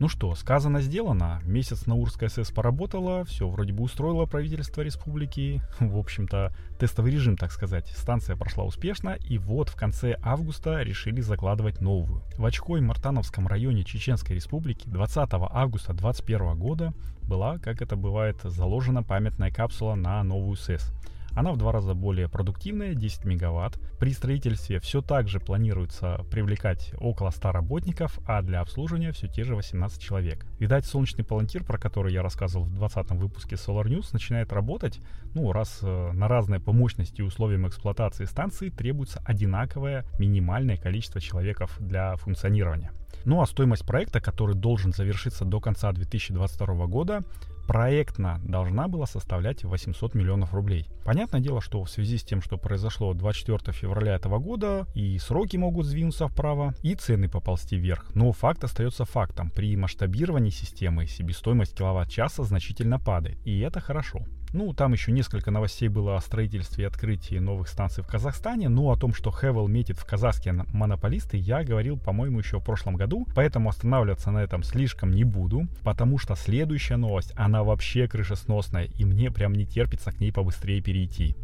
Ну 0.00 0.08
что, 0.08 0.34
сказано, 0.34 0.80
сделано. 0.80 1.40
Месяц 1.44 1.86
Наурская 1.86 2.28
СС 2.28 2.50
поработала, 2.50 3.24
все 3.24 3.48
вроде 3.48 3.72
бы 3.72 3.84
устроило 3.84 4.26
правительство 4.26 4.82
республики. 4.82 5.62
В 5.80 5.96
общем-то, 5.96 6.52
тестовый 6.78 7.12
режим, 7.12 7.36
так 7.36 7.52
сказать. 7.52 7.86
Станция 7.96 8.36
прошла 8.36 8.64
успешно, 8.64 9.10
и 9.28 9.38
вот 9.38 9.68
в 9.68 9.76
конце 9.76 10.18
августа 10.22 10.82
решили 10.82 11.20
закладывать 11.20 11.80
новую. 11.80 12.22
В 12.36 12.44
Очкой-Мартановском 12.44 13.46
районе 13.46 13.84
Чеченской 13.84 14.34
республики 14.34 14.88
20 14.88 15.28
августа 15.32 15.92
2021 15.92 16.58
года 16.58 16.92
была, 17.22 17.58
как 17.58 17.80
это 17.80 17.94
бывает, 17.94 18.40
заложена 18.42 19.02
памятная 19.02 19.52
капсула 19.52 19.94
на 19.94 20.22
новую 20.24 20.56
СЭС. 20.56 20.92
Она 21.34 21.52
в 21.52 21.56
два 21.56 21.72
раза 21.72 21.94
более 21.94 22.28
продуктивная, 22.28 22.94
10 22.94 23.24
мегаватт. 23.24 23.78
При 23.98 24.12
строительстве 24.12 24.78
все 24.78 25.02
так 25.02 25.28
же 25.28 25.40
планируется 25.40 26.24
привлекать 26.30 26.92
около 26.98 27.30
100 27.30 27.52
работников, 27.52 28.18
а 28.26 28.42
для 28.42 28.60
обслуживания 28.60 29.12
все 29.12 29.26
те 29.26 29.44
же 29.44 29.56
18 29.56 30.00
человек. 30.00 30.46
Видать, 30.58 30.86
солнечный 30.86 31.24
палантир, 31.24 31.64
про 31.64 31.78
который 31.78 32.12
я 32.12 32.22
рассказывал 32.22 32.66
в 32.66 32.74
20 32.74 33.10
выпуске 33.12 33.56
Solar 33.56 33.84
News, 33.84 34.10
начинает 34.12 34.52
работать, 34.52 35.00
ну, 35.34 35.50
раз 35.52 35.80
э, 35.82 36.12
на 36.12 36.28
разные 36.28 36.60
по 36.60 36.72
мощности 36.72 37.20
и 37.20 37.24
условиям 37.24 37.66
эксплуатации 37.66 38.24
станции 38.24 38.68
требуется 38.68 39.20
одинаковое 39.24 40.04
минимальное 40.18 40.76
количество 40.76 41.20
человеков 41.20 41.76
для 41.80 42.16
функционирования. 42.16 42.92
Ну 43.24 43.40
а 43.40 43.46
стоимость 43.46 43.86
проекта, 43.86 44.20
который 44.20 44.54
должен 44.54 44.92
завершиться 44.92 45.44
до 45.44 45.60
конца 45.60 45.90
2022 45.92 46.86
года, 46.86 47.24
проектно 47.66 48.40
должна 48.44 48.88
была 48.88 49.06
составлять 49.06 49.64
800 49.64 50.14
миллионов 50.14 50.54
рублей. 50.54 50.88
Понятное 51.04 51.40
дело, 51.40 51.60
что 51.60 51.82
в 51.82 51.90
связи 51.90 52.18
с 52.18 52.24
тем, 52.24 52.40
что 52.42 52.56
произошло 52.56 53.12
24 53.14 53.72
февраля 53.72 54.14
этого 54.14 54.38
года, 54.38 54.86
и 54.94 55.18
сроки 55.18 55.56
могут 55.56 55.86
сдвинуться 55.86 56.28
вправо, 56.28 56.74
и 56.82 56.94
цены 56.94 57.28
поползти 57.28 57.76
вверх. 57.76 58.14
Но 58.14 58.32
факт 58.32 58.64
остается 58.64 59.04
фактом. 59.04 59.50
При 59.50 59.76
масштабировании 59.76 60.50
системы 60.50 61.06
себестоимость 61.06 61.76
киловатт-часа 61.76 62.44
значительно 62.44 62.98
падает. 62.98 63.38
И 63.46 63.58
это 63.60 63.80
хорошо. 63.80 64.20
Ну, 64.54 64.72
там 64.72 64.92
еще 64.92 65.10
несколько 65.10 65.50
новостей 65.50 65.88
было 65.88 66.16
о 66.16 66.20
строительстве 66.20 66.84
и 66.84 66.86
открытии 66.86 67.38
новых 67.38 67.66
станций 67.66 68.04
в 68.04 68.06
Казахстане. 68.06 68.68
Ну, 68.68 68.88
о 68.92 68.96
том, 68.96 69.12
что 69.12 69.32
Хевел 69.32 69.66
метит 69.66 69.98
в 69.98 70.04
казахские 70.04 70.64
монополисты, 70.72 71.36
я 71.36 71.64
говорил, 71.64 71.98
по-моему, 71.98 72.38
еще 72.38 72.60
в 72.60 72.64
прошлом 72.64 72.94
году. 72.94 73.26
Поэтому 73.34 73.68
останавливаться 73.68 74.30
на 74.30 74.44
этом 74.44 74.62
слишком 74.62 75.10
не 75.10 75.24
буду, 75.24 75.66
потому 75.82 76.18
что 76.18 76.36
следующая 76.36 76.94
новость, 76.94 77.32
она 77.34 77.64
вообще 77.64 78.06
крышесносная, 78.06 78.84
и 78.84 79.04
мне 79.04 79.32
прям 79.32 79.54
не 79.54 79.66
терпится 79.66 80.12
к 80.12 80.20
ней 80.20 80.30
побыстрее 80.30 80.80
перейти. 80.80 81.34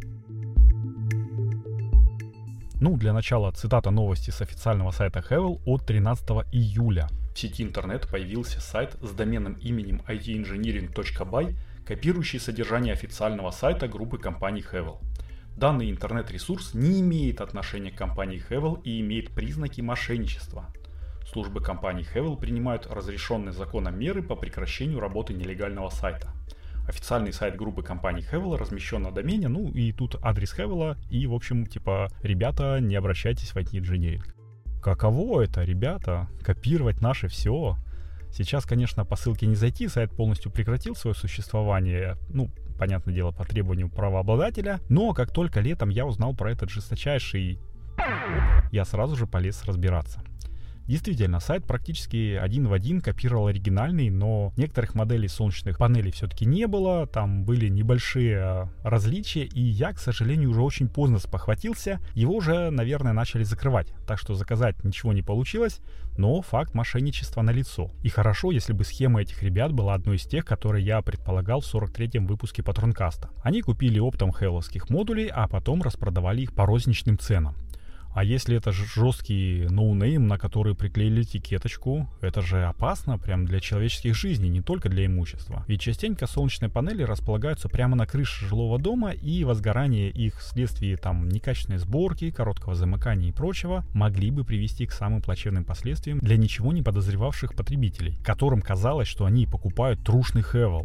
Ну, 2.79 2.95
для 2.95 3.11
начала 3.11 3.51
цитата 3.51 3.91
новости 3.91 4.29
с 4.29 4.41
официального 4.41 4.91
сайта 4.91 5.19
Hevel 5.19 5.59
от 5.65 5.85
13 5.85 6.29
июля. 6.53 7.09
В 7.35 7.39
сети 7.39 7.61
интернет 7.61 8.07
появился 8.07 8.61
сайт 8.61 8.95
с 9.01 9.11
доменным 9.11 9.55
именем 9.55 10.01
itengineering.by, 10.07 11.57
копирующий 11.91 12.39
содержание 12.39 12.93
официального 12.93 13.51
сайта 13.51 13.85
группы 13.89 14.17
компаний 14.17 14.63
Hevel. 14.71 14.99
Данный 15.57 15.91
интернет-ресурс 15.91 16.73
не 16.73 17.01
имеет 17.01 17.41
отношения 17.41 17.91
к 17.91 17.97
компании 17.97 18.41
Hevel 18.49 18.81
и 18.83 19.01
имеет 19.01 19.31
признаки 19.31 19.81
мошенничества. 19.81 20.67
Службы 21.29 21.59
компании 21.59 22.07
Hevel 22.15 22.39
принимают 22.39 22.87
разрешенные 22.87 23.51
законом 23.51 23.99
меры 23.99 24.23
по 24.23 24.37
прекращению 24.37 25.01
работы 25.01 25.33
нелегального 25.33 25.89
сайта. 25.89 26.29
Официальный 26.87 27.33
сайт 27.33 27.57
группы 27.57 27.83
компании 27.83 28.23
Hevel 28.23 28.55
размещен 28.55 29.01
на 29.01 29.11
домене, 29.11 29.49
ну 29.49 29.67
и 29.67 29.91
тут 29.91 30.15
адрес 30.21 30.57
Hevel, 30.57 30.95
и 31.09 31.27
в 31.27 31.33
общем, 31.33 31.65
типа, 31.65 32.07
ребята, 32.23 32.79
не 32.79 32.95
обращайтесь 32.95 33.49
в 33.49 33.57
IT-инженеринг. 33.57 34.33
Каково 34.81 35.41
это, 35.41 35.65
ребята, 35.65 36.29
копировать 36.41 37.01
наше 37.01 37.27
все? 37.27 37.75
Сейчас, 38.31 38.65
конечно, 38.65 39.05
по 39.05 39.15
ссылке 39.15 39.45
не 39.45 39.55
зайти, 39.55 39.87
сайт 39.87 40.11
полностью 40.11 40.51
прекратил 40.51 40.95
свое 40.95 41.15
существование, 41.15 42.17
ну, 42.29 42.49
понятное 42.79 43.13
дело, 43.13 43.31
по 43.31 43.45
требованию 43.45 43.89
правообладателя, 43.89 44.79
но 44.89 45.13
как 45.13 45.31
только 45.31 45.59
летом 45.59 45.89
я 45.89 46.05
узнал 46.05 46.33
про 46.33 46.51
этот 46.51 46.69
жесточайший 46.69 47.59
я 48.71 48.85
сразу 48.85 49.15
же 49.15 49.27
полез 49.27 49.63
разбираться. 49.65 50.23
Действительно, 50.91 51.39
сайт 51.39 51.63
практически 51.63 52.35
один 52.35 52.67
в 52.67 52.73
один 52.73 52.99
копировал 52.99 53.47
оригинальный, 53.47 54.09
но 54.09 54.51
некоторых 54.57 54.93
моделей 54.93 55.29
солнечных 55.29 55.77
панелей 55.77 56.11
все-таки 56.11 56.45
не 56.45 56.67
было, 56.67 57.07
там 57.07 57.45
были 57.45 57.69
небольшие 57.69 58.37
а, 58.37 58.69
различия, 58.83 59.45
и 59.45 59.61
я, 59.61 59.93
к 59.93 59.99
сожалению, 59.99 60.49
уже 60.49 60.61
очень 60.61 60.89
поздно 60.89 61.19
спохватился, 61.19 62.01
его 62.13 62.35
уже, 62.35 62.71
наверное, 62.71 63.13
начали 63.13 63.43
закрывать, 63.43 63.93
так 64.05 64.19
что 64.19 64.35
заказать 64.35 64.83
ничего 64.83 65.13
не 65.13 65.21
получилось, 65.21 65.79
но 66.17 66.41
факт 66.41 66.73
мошенничества 66.73 67.41
налицо. 67.41 67.89
И 68.03 68.09
хорошо, 68.09 68.51
если 68.51 68.73
бы 68.73 68.83
схема 68.83 69.21
этих 69.21 69.43
ребят 69.43 69.71
была 69.71 69.93
одной 69.93 70.17
из 70.17 70.23
тех, 70.23 70.43
которые 70.43 70.85
я 70.85 71.01
предполагал 71.01 71.61
в 71.61 71.73
43-м 71.73 72.27
выпуске 72.27 72.63
Патронкаста. 72.63 73.29
Они 73.43 73.61
купили 73.61 73.97
оптом 73.99 74.33
хевеловских 74.33 74.89
модулей, 74.89 75.29
а 75.33 75.47
потом 75.47 75.83
распродавали 75.83 76.41
их 76.41 76.53
по 76.53 76.65
розничным 76.65 77.17
ценам. 77.17 77.55
А 78.13 78.23
если 78.23 78.57
это 78.57 78.71
жесткий 78.71 79.67
no-name, 79.69 80.27
на 80.27 80.37
который 80.37 80.75
приклеили 80.75 81.21
этикеточку, 81.21 82.09
это 82.19 82.41
же 82.41 82.65
опасно 82.65 83.17
прям 83.17 83.45
для 83.45 83.59
человеческих 83.59 84.15
жизней, 84.15 84.49
не 84.49 84.61
только 84.61 84.89
для 84.89 85.05
имущества. 85.05 85.63
Ведь 85.67 85.81
частенько 85.81 86.27
солнечные 86.27 86.69
панели 86.69 87.03
располагаются 87.03 87.69
прямо 87.69 87.95
на 87.95 88.05
крыше 88.05 88.45
жилого 88.47 88.79
дома, 88.79 89.11
и 89.11 89.43
возгорание 89.43 90.09
их 90.09 90.39
вследствие 90.39 90.97
там 90.97 91.29
некачественной 91.29 91.79
сборки, 91.79 92.31
короткого 92.31 92.75
замыкания 92.75 93.29
и 93.29 93.31
прочего 93.31 93.85
могли 93.93 94.29
бы 94.31 94.43
привести 94.43 94.85
к 94.85 94.91
самым 94.91 95.21
плачевным 95.21 95.63
последствиям 95.63 96.19
для 96.19 96.37
ничего 96.37 96.73
не 96.73 96.81
подозревавших 96.81 97.55
потребителей, 97.55 98.17
которым 98.25 98.61
казалось, 98.61 99.07
что 99.07 99.25
они 99.25 99.45
покупают 99.45 100.03
трушный 100.03 100.43
Хевел. 100.43 100.83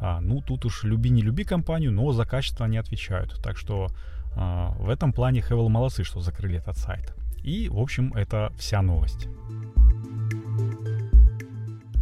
А, 0.00 0.20
ну, 0.20 0.40
тут 0.40 0.64
уж 0.64 0.84
люби 0.84 1.10
не 1.10 1.22
люби 1.22 1.44
компанию, 1.44 1.92
но 1.92 2.10
за 2.12 2.24
качество 2.24 2.66
они 2.66 2.76
отвечают. 2.76 3.40
Так 3.42 3.56
что 3.56 3.88
в 4.34 4.88
этом 4.88 5.12
плане 5.12 5.40
Хевел 5.40 5.68
молодцы, 5.68 6.04
что 6.04 6.20
закрыли 6.20 6.58
этот 6.58 6.76
сайт. 6.76 7.14
И, 7.42 7.68
в 7.68 7.78
общем, 7.78 8.12
это 8.14 8.52
вся 8.56 8.82
новость. 8.82 9.28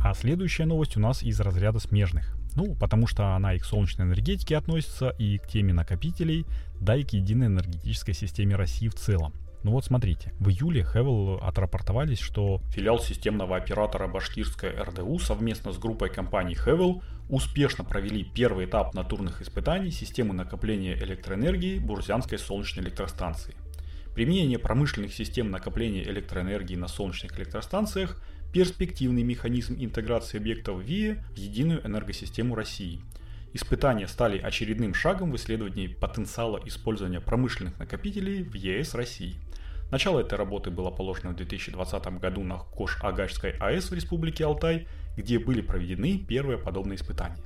А 0.03 0.15
следующая 0.15 0.67
новость 0.67 0.97
у 0.97 1.01
нас 1.01 1.23
из 1.23 1.41
разряда 1.41 1.79
смежных. 1.79 2.37
Ну, 2.57 2.75
потому 2.75 3.07
что 3.07 3.35
она 3.37 3.55
и 3.55 3.59
к 3.59 3.65
солнечной 3.65 4.07
энергетике 4.09 4.57
относится, 4.57 5.11
и 5.11 5.39
к 5.39 5.47
теме 5.47 5.73
накопителей, 5.73 6.47
да 6.81 6.97
и 6.97 7.05
к 7.05 7.11
единой 7.11 7.47
энергетической 7.47 8.13
системе 8.13 8.57
России 8.57 8.89
в 8.89 8.95
целом. 8.95 9.33
Ну 9.63 9.73
вот 9.73 9.85
смотрите, 9.85 10.33
в 10.41 10.49
июле 10.49 10.83
Хевел 10.83 11.39
отрапортовались, 11.43 12.19
что 12.19 12.63
филиал 12.71 12.99
системного 12.99 13.57
оператора 13.57 14.09
Башкирская 14.09 14.85
РДУ 14.85 15.19
совместно 15.19 15.73
с 15.73 15.79
группой 15.79 16.09
компаний 16.09 16.55
Хевел 16.55 17.03
успешно 17.31 17.85
провели 17.85 18.25
первый 18.25 18.67
этап 18.67 18.95
натурных 18.95 19.41
испытаний 19.41 19.91
системы 19.91 20.35
накопления 20.35 20.95
электроэнергии 20.99 21.79
Бурзянской 21.79 22.39
солнечной 22.39 22.85
электростанции. 22.85 23.55
Применение 24.15 24.59
промышленных 24.59 25.15
систем 25.15 25.51
накопления 25.51 26.03
электроэнергии 26.03 26.77
на 26.77 26.89
солнечных 26.89 27.39
электростанциях– 27.39 28.23
перспективный 28.53 29.23
механизм 29.23 29.77
интеграции 29.79 30.39
объектов 30.39 30.83
ВИЭ 30.83 31.25
в 31.33 31.37
единую 31.37 31.87
энергосистему 31.87 32.55
России– 32.55 33.01
Испытания 33.53 34.07
стали 34.07 34.39
очередным 34.39 34.95
шагом 34.95 35.33
в 35.33 35.37
исследовании 35.37 35.89
потенциала 35.89 36.61
использования 36.67 37.21
промышленных 37.21 37.79
накопителей 37.81 38.45
в 38.45 38.55
ЕС 38.55 38.95
России. 38.95 39.41
Начало 39.91 40.21
этой 40.21 40.39
работы 40.39 40.71
было 40.71 40.91
положено 40.93 41.31
в 41.31 41.37
2020 41.37 42.21
году 42.21 42.45
на 42.45 42.59
Кош-Агачской 42.59 43.57
АЭС 43.59 43.91
в 43.91 43.95
Республике 43.95 44.45
Алтай, 44.45 44.87
где 45.17 45.39
были 45.39 45.61
проведены 45.61 46.19
первые 46.19 46.59
подобные 46.59 46.97
испытания. 46.97 47.37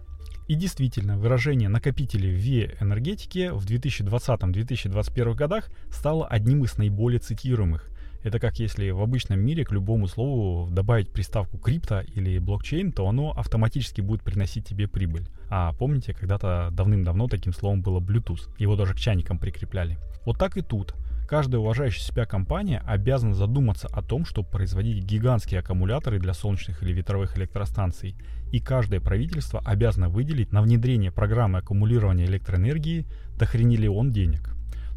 И 0.46 0.56
действительно, 0.56 1.16
выражение 1.16 1.70
накопители 1.70 2.26
в 2.26 2.38
ВИЭ-энергетике 2.38 3.52
в 3.52 3.64
2020-2021 3.64 5.34
годах 5.34 5.70
стало 5.90 6.26
одним 6.26 6.64
из 6.64 6.76
наиболее 6.76 7.18
цитируемых. 7.18 7.88
Это 8.24 8.38
как 8.38 8.58
если 8.58 8.90
в 8.90 9.00
обычном 9.00 9.38
мире 9.40 9.64
к 9.64 9.72
любому 9.72 10.06
слову 10.06 10.70
добавить 10.70 11.10
приставку 11.10 11.58
крипто 11.58 12.00
или 12.00 12.38
блокчейн, 12.38 12.90
то 12.90 13.06
оно 13.06 13.32
автоматически 13.32 14.00
будет 14.00 14.22
приносить 14.22 14.66
тебе 14.66 14.88
прибыль. 14.88 15.28
А 15.50 15.72
помните, 15.74 16.14
когда-то 16.14 16.70
давным-давно 16.72 17.28
таким 17.28 17.52
словом 17.52 17.82
было 17.82 18.00
Bluetooth. 18.00 18.48
Его 18.58 18.76
даже 18.76 18.94
к 18.94 18.98
чайникам 18.98 19.38
прикрепляли. 19.38 19.98
Вот 20.24 20.38
так 20.38 20.56
и 20.56 20.62
тут. 20.62 20.94
Каждая 21.26 21.60
уважающая 21.60 22.02
себя 22.02 22.26
компания 22.26 22.82
обязана 22.86 23.34
задуматься 23.34 23.88
о 23.88 24.02
том, 24.02 24.26
чтобы 24.26 24.48
производить 24.48 25.04
гигантские 25.04 25.60
аккумуляторы 25.60 26.18
для 26.18 26.34
солнечных 26.34 26.82
или 26.82 26.92
ветровых 26.92 27.38
электростанций. 27.38 28.14
И 28.52 28.60
каждое 28.60 29.00
правительство 29.00 29.60
обязано 29.64 30.08
выделить 30.08 30.52
на 30.52 30.60
внедрение 30.60 31.10
программы 31.10 31.58
аккумулирования 31.58 32.26
электроэнергии 32.26 33.06
до 33.38 33.46
хрениллион 33.46 34.12
денег. 34.12 34.54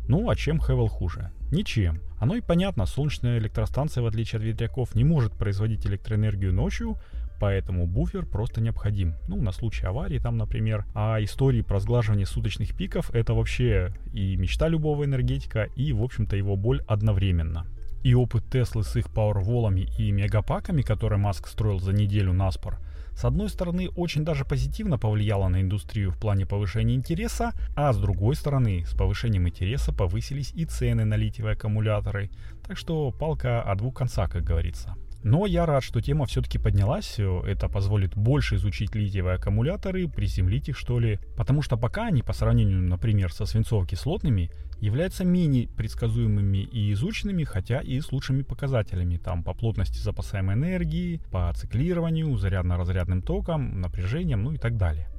Ну 0.07 0.29
а 0.29 0.35
чем 0.35 0.59
Хевел 0.59 0.87
хуже? 0.87 1.31
Ничем. 1.51 2.01
Оно 2.19 2.35
и 2.35 2.41
понятно, 2.41 2.85
солнечная 2.85 3.39
электростанция, 3.39 4.01
в 4.01 4.07
отличие 4.07 4.37
от 4.37 4.43
ветряков, 4.43 4.95
не 4.95 5.03
может 5.03 5.33
производить 5.33 5.85
электроэнергию 5.85 6.53
ночью, 6.53 6.97
поэтому 7.39 7.87
буфер 7.87 8.25
просто 8.25 8.61
необходим. 8.61 9.15
Ну, 9.27 9.41
на 9.41 9.51
случай 9.51 9.85
аварии 9.85 10.19
там, 10.19 10.37
например. 10.37 10.85
А 10.93 11.21
истории 11.21 11.61
про 11.61 11.79
сглаживание 11.79 12.25
суточных 12.25 12.75
пиков— 12.75 13.09
это 13.13 13.33
вообще 13.33 13.93
и 14.13 14.35
мечта 14.35 14.67
любого 14.67 15.05
энергетика, 15.05 15.63
и, 15.75 15.93
в 15.93 16.03
общем-то, 16.03 16.35
его 16.35 16.55
боль 16.55 16.83
одновременно. 16.87 17.65
И 18.03 18.13
опыт 18.13 18.45
Теслы 18.49 18.83
с 18.83 18.95
их 18.95 19.09
пауэрволами 19.11 19.87
и 19.97 20.11
мегапаками, 20.11 20.81
которые 20.81 21.19
Маск 21.19 21.47
строил 21.47 21.79
за 21.79 21.93
неделю 21.93 22.31
на 22.33 22.51
спор, 22.51 22.79
с 23.17 23.25
одной 23.25 23.49
стороны, 23.49 23.89
очень 23.95 24.23
даже 24.23 24.45
позитивно 24.45 24.99
повлияло 24.99 25.47
на 25.47 25.61
индустрию 25.61 26.11
в 26.11 26.19
плане 26.19 26.45
повышения 26.45 26.93
интереса, 26.93 27.51
а 27.75 27.91
с 27.91 27.97
другой 27.97 28.35
стороны, 28.35 28.85
с 28.85 28.93
повышением 28.93 29.47
интереса 29.47 29.91
повысились 29.91 30.53
и 30.53 30.65
цены 30.65 31.03
на 31.03 31.15
литиевые 31.15 31.53
аккумуляторы. 31.53 32.29
Так 32.63 32.77
что 32.77 33.09
палка 33.11 33.63
о 33.63 33.73
двух 33.73 33.95
концах, 33.95 34.29
как 34.29 34.43
говорится. 34.43 34.95
Но 35.27 35.45
я 35.45 35.65
рад, 35.65 35.83
что 35.83 35.99
тема 35.99 36.25
все-таки 36.25 36.57
поднялась. 36.57 37.19
Это 37.19 37.67
позволит 37.67 38.15
больше 38.15 38.55
изучить 38.55 38.95
литиевые 38.95 39.35
аккумуляторы, 39.35 40.07
приземлить 40.07 40.69
их 40.69 40.77
что 40.77 40.99
ли. 40.99 41.19
Потому 41.35 41.61
что 41.61 41.75
пока 41.75 42.05
они 42.05 42.23
по 42.23 42.31
сравнению, 42.31 42.81
например, 42.83 43.33
со 43.33 43.43
свинцово-кислотными, 43.43 44.51
являются 44.79 45.25
менее 45.25 45.67
предсказуемыми 45.67 46.59
и 46.59 46.93
изученными, 46.93 47.43
хотя 47.43 47.81
и 47.81 47.99
с 47.99 48.13
лучшими 48.13 48.43
показателями. 48.43 49.17
Там 49.17 49.43
по 49.43 49.53
плотности 49.53 49.97
запасаемой 49.97 50.55
энергии, 50.55 51.19
по 51.29 51.51
циклированию, 51.53 52.33
зарядно-разрядным 52.37 53.21
токам, 53.21 53.81
напряжением, 53.81 54.45
ну 54.45 54.53
и 54.53 54.57
так 54.57 54.77
далее. 54.77 55.09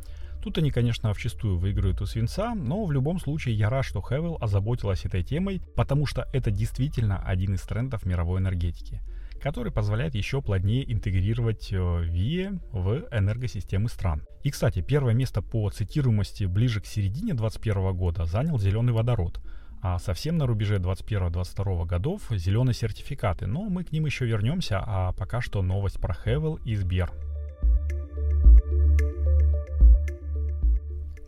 Тут 0.42 0.56
они, 0.56 0.70
конечно, 0.70 1.12
вчастую 1.12 1.58
выиграют 1.58 2.00
у 2.00 2.06
свинца, 2.06 2.54
но 2.54 2.82
в 2.86 2.92
любом 2.92 3.20
случае 3.20 3.56
я 3.56 3.68
рад, 3.68 3.84
что 3.84 4.00
Хевел 4.00 4.38
озаботилась 4.40 5.04
этой 5.04 5.22
темой, 5.22 5.60
потому 5.76 6.06
что 6.06 6.26
это 6.32 6.50
действительно 6.50 7.22
один 7.22 7.56
из 7.56 7.60
трендов 7.60 8.06
мировой 8.06 8.40
энергетики 8.40 9.02
который 9.40 9.72
позволяет 9.72 10.14
еще 10.14 10.42
плотнее 10.42 10.90
интегрировать 10.92 11.72
VIA 11.72 12.54
э, 12.54 12.58
в 12.72 13.08
энергосистемы 13.10 13.88
стран. 13.88 14.22
И, 14.42 14.50
кстати, 14.50 14.80
первое 14.80 15.14
место 15.14 15.42
по 15.42 15.68
цитируемости 15.70 16.44
ближе 16.44 16.80
к 16.80 16.86
середине 16.86 17.34
2021 17.34 17.96
года 17.96 18.24
занял 18.24 18.58
зеленый 18.58 18.92
водород, 18.92 19.40
а 19.80 19.98
совсем 19.98 20.38
на 20.38 20.46
рубеже 20.46 20.76
21-22 20.76 21.86
годов 21.86 22.22
зеленые 22.30 22.74
сертификаты, 22.74 23.46
но 23.46 23.62
мы 23.68 23.84
к 23.84 23.92
ним 23.92 24.06
еще 24.06 24.26
вернемся, 24.26 24.82
а 24.84 25.12
пока 25.12 25.40
что 25.40 25.62
новость 25.62 26.00
про 26.00 26.14
Хевел 26.14 26.56
и 26.64 26.74
Сбер. 26.74 27.12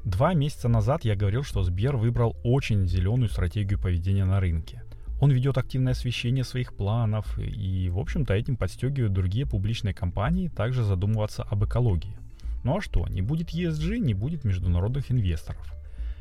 Два 0.05 0.35
месяца 0.35 0.69
назад 0.69 1.05
я 1.05 1.15
говорил, 1.15 1.45
что 1.45 1.63
Сбер 1.63 1.97
выбрал 1.97 2.37
очень 2.43 2.87
зеленую 2.87 3.29
стратегию 3.29 3.79
поведения 3.79 4.25
на 4.25 4.41
рынке. 4.41 4.83
Он 5.21 5.31
ведет 5.31 5.59
активное 5.59 5.93
освещение 5.93 6.45
своих 6.45 6.75
планов 6.75 7.39
и, 7.39 7.91
в 7.91 7.99
общем-то, 7.99 8.33
этим 8.33 8.57
подстегивает 8.57 9.13
другие 9.13 9.47
публичные 9.47 9.93
компании 9.93 10.49
также 10.49 10.83
задумываться 10.83 11.43
об 11.43 11.65
экологии. 11.65 12.17
Ну 12.65 12.79
а 12.79 12.81
что, 12.81 13.07
не 13.07 13.23
будет 13.23 13.51
ESG, 13.55 13.99
не 13.99 14.15
будет 14.15 14.45
международных 14.45 15.11
инвесторов. 15.11 15.75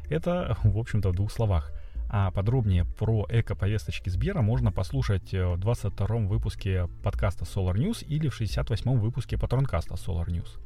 Это, 0.10 0.58
в 0.64 0.78
общем-то, 0.78 1.10
в 1.10 1.16
двух 1.16 1.32
словах. 1.32 1.72
А 2.12 2.32
подробнее 2.32 2.86
про 2.98 3.28
эко-повесточки 3.30 4.10
Сбера 4.10 4.42
можно 4.42 4.72
послушать 4.72 5.32
в 5.32 5.60
22-м 5.60 6.28
выпуске 6.28 6.88
подкаста 7.04 7.46
Solar 7.46 7.76
News 7.76 8.04
или 8.04 8.28
в 8.30 8.42
68-м 8.42 9.00
выпуске 9.00 9.38
патронкаста 9.38 9.94
Solar 9.94 10.26
News. 10.28 10.60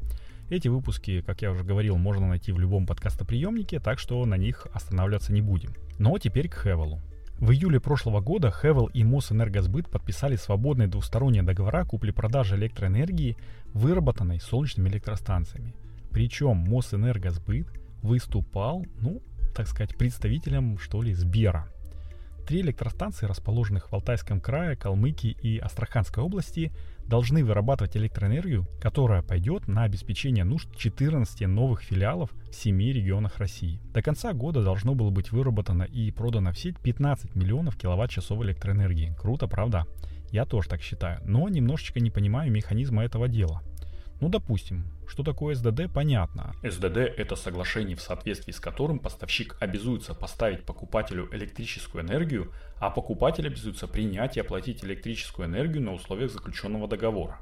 Эти 0.50 0.70
выпуски, 0.70 1.22
как 1.22 1.42
я 1.42 1.52
уже 1.52 1.64
говорил, 1.64 1.98
можно 1.98 2.28
найти 2.28 2.52
в 2.52 2.60
любом 2.60 2.86
подкастоприемнике, 2.86 3.80
так 3.80 4.00
что 4.00 4.26
на 4.26 4.36
них 4.38 4.68
останавливаться 4.74 5.34
не 5.34 5.42
будем. 5.42 5.74
Но 6.00 6.18
теперь 6.18 6.48
к 6.48 6.64
Хевелу. 6.64 7.02
В 7.44 7.52
июле 7.52 7.82
прошлого 7.82 8.22
года 8.22 8.52
Хевел 8.52 8.86
и 8.86 9.04
Мосэнергосбыт 9.04 9.90
подписали 9.90 10.38
свободные 10.38 10.88
двусторонние 10.88 11.44
договора 11.44 11.84
купли-продажи 11.84 12.56
электроэнергии, 12.56 13.36
выработанной 13.74 14.40
солнечными 14.40 14.88
электростанциями. 14.88 15.76
Причем 16.10 16.56
Мосэнергосбыт 16.56 17.68
выступал, 18.02 18.86
ну, 19.02 19.22
так 19.54 19.68
сказать, 19.68 19.98
представителем, 19.98 20.80
что 20.80 21.02
ли, 21.02 21.14
Сбера. 21.14 21.68
Три 22.48 22.62
электростанции, 22.62 23.26
расположенных 23.26 23.92
в 23.92 23.94
Алтайском 23.94 24.40
крае, 24.40 24.78
Калмыкии 24.78 25.36
и 25.42 25.58
Астраханской 25.58 26.24
области, 26.24 26.72
должны 27.08 27.44
вырабатывать 27.44 27.98
электроэнергию, 27.98 28.68
которая 28.82 29.22
пойдет 29.22 29.68
на 29.68 29.84
обеспечение 29.84 30.44
нужд 30.44 30.76
14 30.76 31.48
новых 31.48 31.82
филиалов 31.82 32.32
в 32.50 32.56
7 32.56 32.80
регионах 32.80 33.38
России. 33.38 33.80
До 33.94 34.02
конца 34.02 34.34
года 34.34 34.64
должно 34.64 34.96
было 34.96 35.10
быть 35.10 35.32
выработано 35.32 35.84
и 35.84 36.12
продано 36.12 36.52
в 36.52 36.60
сеть 36.60 36.80
15 36.80 37.36
миллионов 37.36 37.78
киловатт-часов 37.78 38.42
электроэнергии. 38.44 39.16
Круто, 39.18 39.48
правда? 39.48 39.86
Я 40.32 40.46
тоже 40.46 40.68
так 40.68 40.82
считаю, 40.82 41.22
но 41.26 41.48
немножечко 41.48 42.00
не 42.00 42.10
понимаю 42.10 42.52
механизма 42.52 43.04
этого 43.04 43.28
дела. 43.28 43.62
Ну, 44.24 44.30
допустим, 44.30 44.86
что 45.06 45.22
такое 45.22 45.54
СДД, 45.54 45.92
понятно. 45.94 46.54
СДД– 46.64 46.96
это 47.18 47.36
соглашение, 47.36 47.98
в 47.98 48.02
соответствии 48.02 48.54
с 48.54 48.60
которым 48.62 49.00
поставщик 49.00 49.58
обязуется 49.60 50.14
поставить 50.14 50.64
покупателю 50.64 51.28
электрическую 51.34 52.06
энергию, 52.06 52.50
а 52.80 52.90
покупатель 52.90 53.46
обязуется 53.46 53.86
принять 53.86 54.38
и 54.38 54.40
оплатить 54.40 54.82
электрическую 54.82 55.50
энергию 55.50 55.84
на 55.84 55.94
условиях 55.94 56.32
заключенного 56.32 56.88
договора. 56.88 57.38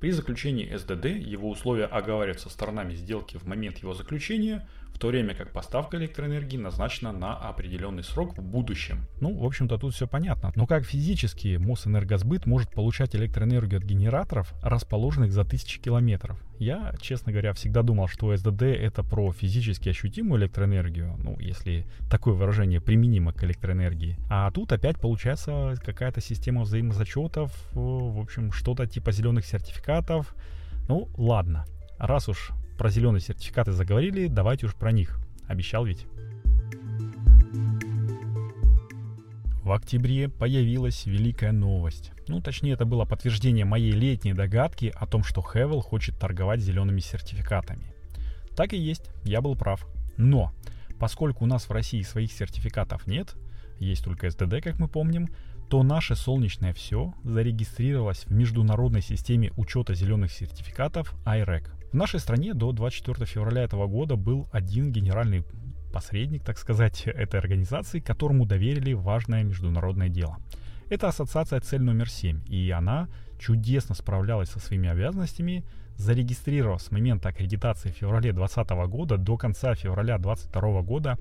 При 0.00 0.10
заключении 0.10 0.74
СДД 0.74 1.04
его 1.04 1.48
условия 1.48 1.84
оговариваются 1.84 2.50
сторонами 2.50 2.94
сделки 2.94 3.36
в 3.36 3.46
момент 3.46 3.78
его 3.78 3.94
заключения, 3.94 4.68
в 4.94 4.98
то 4.98 5.08
время 5.08 5.34
как 5.34 5.52
поставка 5.52 5.96
электроэнергии 5.96 6.56
назначена 6.56 7.12
на 7.12 7.34
определенный 7.36 8.04
срок 8.04 8.38
в 8.38 8.42
будущем. 8.42 9.06
Ну, 9.20 9.36
в 9.36 9.44
общем-то, 9.44 9.76
тут 9.76 9.92
все 9.94 10.06
понятно. 10.06 10.52
Но 10.54 10.66
как 10.66 10.84
физически 10.84 11.56
Мосэнергосбыт 11.56 12.46
может 12.46 12.70
получать 12.70 13.14
электроэнергию 13.16 13.78
от 13.80 13.84
генераторов, 13.84 14.54
расположенных 14.62 15.32
за 15.32 15.44
тысячи 15.44 15.80
километров? 15.80 16.40
Я, 16.60 16.94
честно 17.00 17.32
говоря, 17.32 17.52
всегда 17.52 17.82
думал, 17.82 18.06
что 18.06 18.34
СДД 18.36 18.62
это 18.62 19.02
про 19.02 19.32
физически 19.32 19.88
ощутимую 19.88 20.40
электроэнергию, 20.40 21.16
ну, 21.18 21.36
если 21.40 21.86
такое 22.08 22.34
выражение 22.34 22.80
применимо 22.80 23.32
к 23.32 23.42
электроэнергии. 23.42 24.16
А 24.30 24.50
тут 24.52 24.72
опять 24.72 25.00
получается 25.00 25.74
какая-то 25.84 26.20
система 26.20 26.62
взаимозачетов, 26.62 27.52
в 27.72 28.20
общем, 28.20 28.52
что-то 28.52 28.86
типа 28.86 29.10
зеленых 29.10 29.44
сертификатов. 29.44 30.34
Ну, 30.88 31.08
ладно. 31.16 31.64
Раз 31.98 32.28
уж 32.28 32.52
про 32.76 32.90
зеленые 32.90 33.20
сертификаты 33.20 33.72
заговорили, 33.72 34.26
давайте 34.26 34.66
уж 34.66 34.74
про 34.74 34.92
них. 34.92 35.18
Обещал 35.46 35.84
ведь. 35.84 36.06
В 39.62 39.72
октябре 39.72 40.28
появилась 40.28 41.06
великая 41.06 41.52
новость. 41.52 42.12
Ну, 42.28 42.42
точнее, 42.42 42.72
это 42.72 42.84
было 42.84 43.06
подтверждение 43.06 43.64
моей 43.64 43.92
летней 43.92 44.34
догадки 44.34 44.92
о 44.94 45.06
том, 45.06 45.24
что 45.24 45.40
Хевел 45.40 45.80
хочет 45.80 46.18
торговать 46.18 46.60
зелеными 46.60 47.00
сертификатами. 47.00 47.94
Так 48.56 48.74
и 48.74 48.76
есть, 48.76 49.10
я 49.24 49.40
был 49.40 49.56
прав. 49.56 49.86
Но, 50.18 50.52
поскольку 50.98 51.44
у 51.44 51.46
нас 51.46 51.68
в 51.68 51.72
России 51.72 52.02
своих 52.02 52.30
сертификатов 52.30 53.06
нет, 53.06 53.34
есть 53.78 54.04
только 54.04 54.30
СДД, 54.30 54.62
как 54.62 54.78
мы 54.78 54.86
помним, 54.86 55.28
то 55.70 55.82
наше 55.82 56.14
солнечное 56.14 56.74
все 56.74 57.14
зарегистрировалось 57.24 58.26
в 58.26 58.32
международной 58.32 59.02
системе 59.02 59.50
учета 59.56 59.94
зеленых 59.94 60.30
сертификатов 60.30 61.14
IREC. 61.24 61.70
В 61.94 61.96
нашей 61.96 62.18
стране 62.18 62.54
до 62.54 62.72
24 62.72 63.24
февраля 63.24 63.62
этого 63.62 63.86
года 63.86 64.16
был 64.16 64.48
один 64.50 64.90
генеральный 64.90 65.44
посредник, 65.92 66.42
так 66.42 66.58
сказать, 66.58 67.02
этой 67.06 67.38
организации, 67.38 68.00
которому 68.00 68.46
доверили 68.46 68.94
важное 68.94 69.44
международное 69.44 70.08
дело. 70.08 70.38
Это 70.90 71.06
ассоциация 71.06 71.60
«Цель 71.60 71.82
номер 71.82 72.06
7», 72.06 72.48
и 72.48 72.68
она 72.72 73.06
чудесно 73.38 73.94
справлялась 73.94 74.48
со 74.48 74.58
своими 74.58 74.88
обязанностями, 74.88 75.64
зарегистрировав 75.94 76.82
с 76.82 76.90
момента 76.90 77.28
аккредитации 77.28 77.90
в 77.90 77.96
феврале 77.96 78.32
2020 78.32 78.70
года 78.90 79.16
до 79.16 79.36
конца 79.36 79.76
февраля 79.76 80.18
2022 80.18 80.82
года 80.82 81.16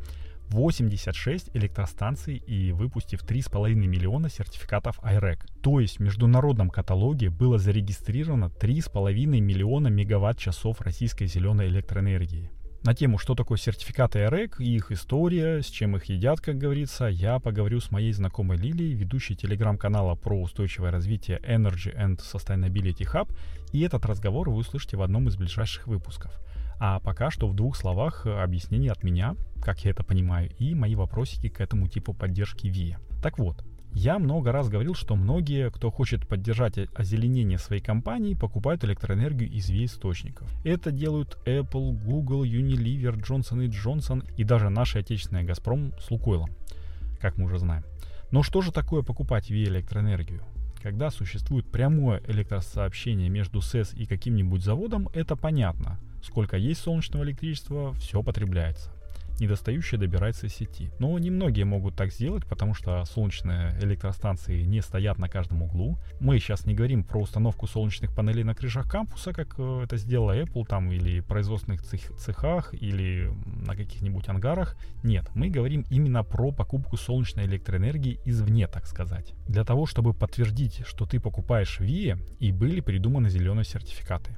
86 0.54 1.50
электростанций 1.56 2.38
и 2.38 2.72
выпустив 2.72 3.24
3,5 3.24 3.74
миллиона 3.74 4.30
сертификатов 4.30 5.00
IREC. 5.00 5.40
То 5.62 5.80
есть 5.80 5.98
в 5.98 6.02
международном 6.02 6.70
каталоге 6.70 7.30
было 7.30 7.58
зарегистрировано 7.58 8.46
3,5 8.46 9.26
миллиона 9.40 9.88
мегаватт-часов 9.88 10.80
российской 10.82 11.26
зеленой 11.26 11.68
электроэнергии. 11.68 12.52
На 12.84 12.94
тему, 12.94 13.18
что 13.18 13.34
такое 13.34 13.58
сертификаты 13.58 14.20
IREC 14.20 14.56
и 14.60 14.76
их 14.76 14.92
история, 14.92 15.62
с 15.62 15.68
чем 15.68 15.96
их 15.96 16.06
едят, 16.06 16.42
как 16.42 16.58
говорится, 16.58 17.06
я 17.06 17.40
поговорю 17.40 17.80
с 17.80 17.92
моей 17.92 18.12
знакомой 18.12 18.58
Лилией, 18.58 18.94
ведущей 18.94 19.36
телеграм-канала 19.36 20.16
про 20.16 20.40
устойчивое 20.40 20.92
развитие 20.92 21.40
Energy 21.40 21.96
and 21.98 22.20
Sustainability 22.20 23.10
Hub, 23.12 23.34
и 23.72 23.82
этот 23.82 24.06
разговор 24.06 24.50
вы 24.50 24.58
услышите 24.58 24.98
в 24.98 25.02
одном 25.02 25.30
из 25.30 25.38
ближайших 25.38 25.88
выпусков. 25.88 26.38
А 26.86 27.00
пока 27.00 27.32
что 27.32 27.48
в 27.48 27.56
двух 27.56 27.78
словах 27.78 28.26
объяснение 28.26 28.92
от 28.92 29.04
меня, 29.04 29.38
как 29.62 29.86
я 29.86 29.92
это 29.92 30.04
понимаю, 30.04 30.52
и 30.60 30.76
мои 30.76 30.96
вопросики 30.96 31.48
к 31.48 31.62
этому 31.62 31.88
типу 31.88 32.14
поддержки 32.14 32.68
VIA. 32.68 32.98
Так 33.22 33.40
вот, 33.40 33.64
Я 33.94 34.20
много 34.20 34.52
раз 34.52 34.68
говорил, 34.68 34.94
что 34.94 35.16
многие, 35.16 35.72
кто 35.72 35.92
хочет 35.92 36.28
поддержать 36.28 36.78
озеленение 36.94 37.58
своей 37.58 37.82
компании, 37.82 38.34
покупают 38.34 38.84
электроэнергию 38.84 39.50
из 39.50 39.70
V-источников. 39.70 40.52
Это 40.66 40.92
делают 40.92 41.38
Apple, 41.46 41.94
Google, 42.04 42.44
Unilever, 42.44 43.16
Johnson 43.16 43.66
Johnson 43.70 44.30
и 44.36 44.44
даже 44.44 44.70
наша 44.70 45.00
отечественная 45.00 45.44
«Газпром» 45.44 45.94
с 46.02 46.12
Лукойлом, 46.12 46.50
как 47.22 47.38
мы 47.38 47.46
уже 47.46 47.60
знаем. 47.60 47.86
Но 48.32 48.44
что 48.44 48.62
же 48.62 48.74
такое 48.74 49.04
покупать 49.04 49.50
V-электроэнергию? 49.50 50.42
Когда 50.82 51.12
существует 51.12 51.72
прямое 51.72 52.22
электросообщение 52.28 53.30
между 53.30 53.62
СЭС 53.62 53.94
и 53.94 54.06
каким-нибудь 54.06 54.62
заводом, 54.62 55.08
это 55.14 55.38
понятно. 55.38 55.98
Сколько 56.24 56.58
есть 56.58 56.82
солнечного 56.82 57.24
электричества, 57.24 57.94
все 57.94 58.24
потребляется 58.24 58.92
недостающее 59.40 60.00
добирается 60.00 60.48
из 60.48 60.56
сети. 60.56 60.92
Но 61.00 61.18
немногие 61.20 61.66
могут 61.66 61.96
так 61.96 62.12
сделать, 62.12 62.46
потому 62.46 62.74
что 62.74 63.04
солнечные 63.06 63.78
электростанции 63.82 64.64
не 64.64 64.82
стоят 64.82 65.18
на 65.18 65.30
каждом 65.30 65.64
углу. 65.64 65.98
Мы 66.20 66.40
сейчас 66.40 66.66
не 66.66 66.74
говорим 66.74 67.04
про 67.04 67.22
установку 67.22 67.68
солнечных 67.68 68.14
панелей 68.14 68.44
на 68.44 68.56
крышах 68.56 68.90
кампуса, 68.90 69.34
как 69.34 69.56
э, 69.58 69.82
это 69.84 69.98
сделала 69.98 70.38
Apple 70.38 70.66
там 70.66 70.92
или 70.92 71.20
производственных 71.22 71.84
цех, 71.84 72.02
цехах 72.18 72.74
или 72.74 73.32
на 73.46 73.76
каких-нибудь 73.76 74.28
ангарах. 74.30 74.76
Нет, 75.04 75.30
мы 75.36 75.50
говорим 75.50 75.86
именно 75.90 76.24
про 76.24 76.52
покупку 76.52 76.98
солнечной 76.98 77.46
электроэнергии 77.46 78.20
извне, 78.26 78.68
так 78.68 78.86
сказать. 78.86 79.34
Для 79.48 79.64
того, 79.64 79.86
чтобы 79.86 80.14
подтвердить, 80.14 80.86
что 80.86 81.06
ты 81.06 81.20
покупаешь 81.20 81.80
ВИЭ, 81.80 82.18
и 82.40 82.52
были 82.52 82.82
придуманы 82.82 83.30
зеленые 83.30 83.66
сертификаты. 83.66 84.38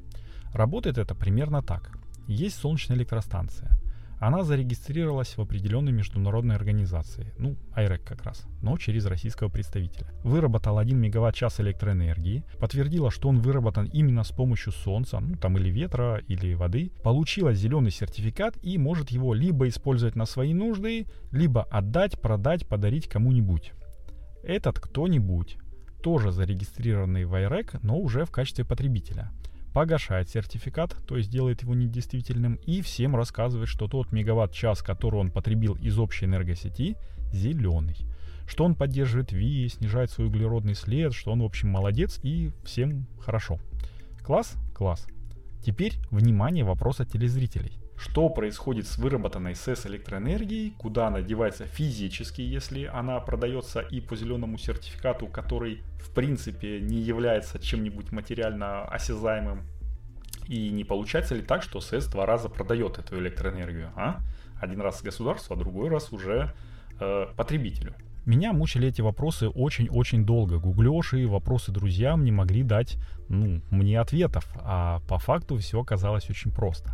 Работает 0.56 0.98
это 0.98 1.14
примерно 1.16 1.62
так. 1.62 1.98
Есть 2.28 2.58
солнечная 2.58 2.98
электростанция– 2.98 3.78
она 4.20 4.44
зарегистрировалась 4.44 5.38
в 5.38 5.42
определенной 5.42 5.92
международной 5.92 6.56
организации, 6.56 7.34
ну, 7.38 7.58
IREC 7.76 8.00
как 8.00 8.24
раз, 8.24 8.46
но 8.62 8.78
через 8.78 9.06
российского 9.06 9.50
представителя. 9.50 10.08
Выработала 10.24 10.82
1 10.82 10.98
мегаватт-час 10.98 11.60
электроэнергии, 11.60 12.46
подтвердила, 12.60 13.12
что 13.12 13.30
он 13.30 13.40
выработан 13.40 13.86
именно 13.86 14.24
с 14.24 14.32
помощью 14.32 14.72
солнца, 14.72 15.20
ну, 15.20 15.36
там 15.36 15.58
или 15.58 15.70
ветра, 15.70 16.22
или 16.28 16.54
воды, 16.54 16.92
получила 17.04 17.54
зеленый 17.54 17.92
сертификат 17.92 18.58
и 18.64 18.78
может 18.78 19.10
его 19.10 19.34
либо 19.34 19.68
использовать 19.68 20.16
на 20.16 20.26
свои 20.26 20.54
нужды, 20.54 21.08
либо 21.32 21.64
отдать, 21.64 22.20
продать, 22.20 22.68
подарить 22.68 23.10
кому-нибудь. 23.10 23.74
Этот 24.44 24.80
кто-нибудь 24.80 25.58
тоже 26.02 26.32
зарегистрированный 26.32 27.26
в 27.26 27.34
IREC, 27.34 27.80
но 27.82 27.98
уже 27.98 28.26
в 28.26 28.32
качестве 28.32 28.64
потребителя– 28.64 29.32
погашает 29.76 30.30
сертификат, 30.30 30.96
то 31.06 31.18
есть 31.18 31.30
делает 31.30 31.62
его 31.64 31.76
недействительным, 31.76 32.56
и 32.66 32.82
всем 32.82 33.14
рассказывает, 33.14 33.68
что 33.68 33.90
тот 33.90 34.14
мегаватт-час, 34.14 34.82
который 34.82 35.20
он 35.20 35.32
потребил 35.32 35.76
из 35.76 36.00
общей 36.00 36.28
энергосети, 36.28 36.96
зеленый. 37.34 37.98
Что 38.48 38.64
он 38.64 38.76
поддерживает 38.76 39.34
ВИ, 39.34 39.68
снижает 39.68 40.12
свой 40.12 40.28
углеродный 40.28 40.76
след, 40.76 41.14
что 41.14 41.34
он, 41.34 41.42
в 41.42 41.46
общем, 41.46 41.68
молодец 41.72 42.22
и 42.24 42.52
всем 42.64 43.06
хорошо. 43.20 43.60
Класс? 44.24 44.54
Класс. 44.74 45.08
Теперь, 45.62 45.96
внимание, 46.10 46.64
вопрос 46.64 47.02
от 47.02 47.12
телезрителей. 47.12 47.74
Что 47.98 48.30
происходит 48.30 48.88
с 48.88 48.98
выработанной 48.98 49.56
СЭС 49.56 49.86
электроэнергией, 49.86 50.72
куда 50.78 51.08
она 51.08 51.22
девается 51.22 51.66
физически, 51.66 52.42
если 52.42 52.86
она 52.86 53.20
продается 53.20 53.80
и 53.80 54.02
по 54.02 54.16
зеленому 54.16 54.58
сертификату, 54.58 55.28
который 55.28 55.82
в 56.00 56.14
принципе 56.14 56.82
не 56.82 56.98
является 56.98 57.58
чем-нибудь 57.58 58.12
материально 58.12 58.84
осязаемым. 58.86 59.64
И 60.48 60.70
не 60.70 60.84
получается 60.84 61.36
ли 61.36 61.42
так, 61.42 61.64
что 61.64 61.80
СЭС 61.80 62.08
два 62.08 62.26
раза 62.26 62.50
продает 62.50 63.00
эту 63.00 63.18
электроэнергию? 63.18 63.92
А? 63.96 64.20
Один 64.60 64.82
раз 64.82 65.02
государству, 65.02 65.56
а 65.56 65.58
другой 65.58 65.90
раз 65.90 66.12
уже 66.12 66.54
э, 67.00 67.28
потребителю. 67.36 67.96
Меня 68.26 68.54
мучили 68.54 68.88
эти 68.88 69.02
вопросы 69.02 69.50
очень-очень 69.50 70.26
долго. 70.26 70.58
Гуглёши, 70.58 71.28
вопросы 71.28 71.72
друзьям 71.72 72.24
не 72.24 72.32
могли 72.32 72.64
дать 72.64 72.98
ну, 73.30 73.62
мне 73.70 74.00
ответов, 74.00 74.48
а 74.62 75.00
по 75.08 75.20
факту 75.20 75.58
все 75.58 75.80
оказалось 75.80 76.30
очень 76.30 76.52
просто. 76.52 76.94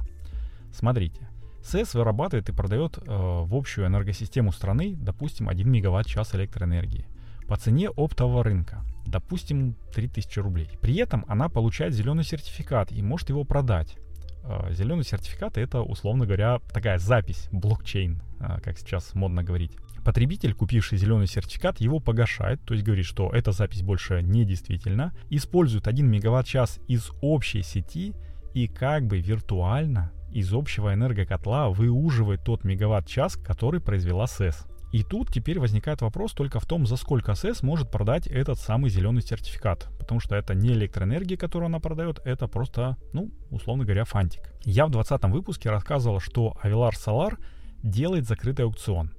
Смотрите, 0.74 1.28
СЭС 1.64 1.94
вырабатывает 1.94 2.50
и 2.50 2.54
продает 2.54 2.98
э, 2.98 3.02
в 3.06 3.56
общую 3.56 3.88
энергосистему 3.88 4.52
страны, 4.52 4.96
допустим, 4.98 5.50
1 5.50 5.70
мегаватт-час 5.70 6.36
электроэнергии 6.36 7.06
по 7.48 7.58
цене 7.58 7.90
оптового 7.90 8.44
рынка, 8.44 8.84
допустим, 9.06 9.76
3000 9.94 10.40
рублей. 10.40 10.70
При 10.82 10.96
этом 10.96 11.26
она 11.28 11.50
получает 11.50 11.94
зеленый 11.94 12.24
сертификат 12.24 12.92
и 12.92 13.02
может 13.02 13.30
его 13.30 13.44
продать. 13.44 13.98
Э, 14.44 14.74
зеленый 14.74 15.04
сертификат 15.04 15.58
это, 15.58 15.82
условно 15.82 16.26
говоря, 16.26 16.60
такая 16.74 16.98
запись, 16.98 17.48
блокчейн, 17.52 18.22
э, 18.40 18.60
как 18.64 18.80
сейчас 18.80 19.14
модно 19.14 19.44
говорить. 19.44 19.78
Потребитель, 20.04 20.56
купивший 20.56 20.98
зеленый 20.98 21.28
сертификат, 21.28 21.80
его 21.80 22.00
погашает, 22.00 22.60
то 22.64 22.74
есть 22.74 22.84
говорит, 22.84 23.06
что 23.06 23.30
эта 23.30 23.52
запись 23.52 23.84
больше 23.84 24.24
не 24.24 24.46
действительна, 24.46 25.14
использует 25.30 25.88
1 25.88 26.10
мегаватт-час 26.10 26.80
из 26.88 27.12
общей 27.22 27.62
сети 27.62 28.14
и 28.56 28.68
как 28.68 29.06
бы 29.06 29.20
виртуально 29.20 30.12
из 30.32 30.54
общего 30.54 30.94
энергокотла 30.94 31.70
выуживает 31.70 32.44
тот 32.44 32.64
мегаватт-час, 32.64 33.36
который 33.36 33.82
произвела 33.82 34.28
СЭС. 34.28 34.66
И 34.92 35.04
тут 35.04 35.32
теперь 35.32 35.60
возникает 35.60 36.02
вопрос 36.02 36.34
только 36.34 36.60
в 36.60 36.66
том, 36.66 36.86
за 36.86 36.98
сколько 36.98 37.34
СЭС 37.34 37.64
может 37.64 37.90
продать 37.90 38.28
этот 38.28 38.60
самый 38.60 38.90
зеленый 38.90 39.22
сертификат. 39.22 39.88
Потому 39.98 40.20
что 40.20 40.36
это 40.36 40.54
не 40.54 40.74
электроэнергия, 40.74 41.38
которую 41.38 41.68
она 41.68 41.80
продает, 41.80 42.20
это 42.26 42.48
просто, 42.48 42.98
ну, 43.14 43.32
условно 43.52 43.86
говоря, 43.86 44.04
фантик. 44.04 44.54
Я 44.66 44.86
в 44.86 44.92
20 44.92 45.24
выпуске 45.26 45.70
рассказывал, 45.70 46.20
что 46.20 46.58
Avilar 46.62 46.92
Solar 46.92 47.38
делает 47.84 48.28
закрытый 48.28 48.66
аукцион. 48.66 49.12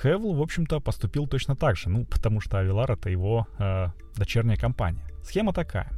Хевл, 0.00 0.34
в 0.34 0.42
общем-то, 0.42 0.80
поступил 0.80 1.26
точно 1.26 1.56
так 1.56 1.76
же, 1.76 1.88
ну, 1.88 2.04
потому 2.04 2.40
что 2.40 2.62
Avilar 2.62 2.92
это 2.92 3.10
его 3.10 3.48
э, 3.58 3.88
дочерняя 4.16 4.56
компания. 4.56 5.02
Схема 5.24 5.52
такая. 5.52 5.90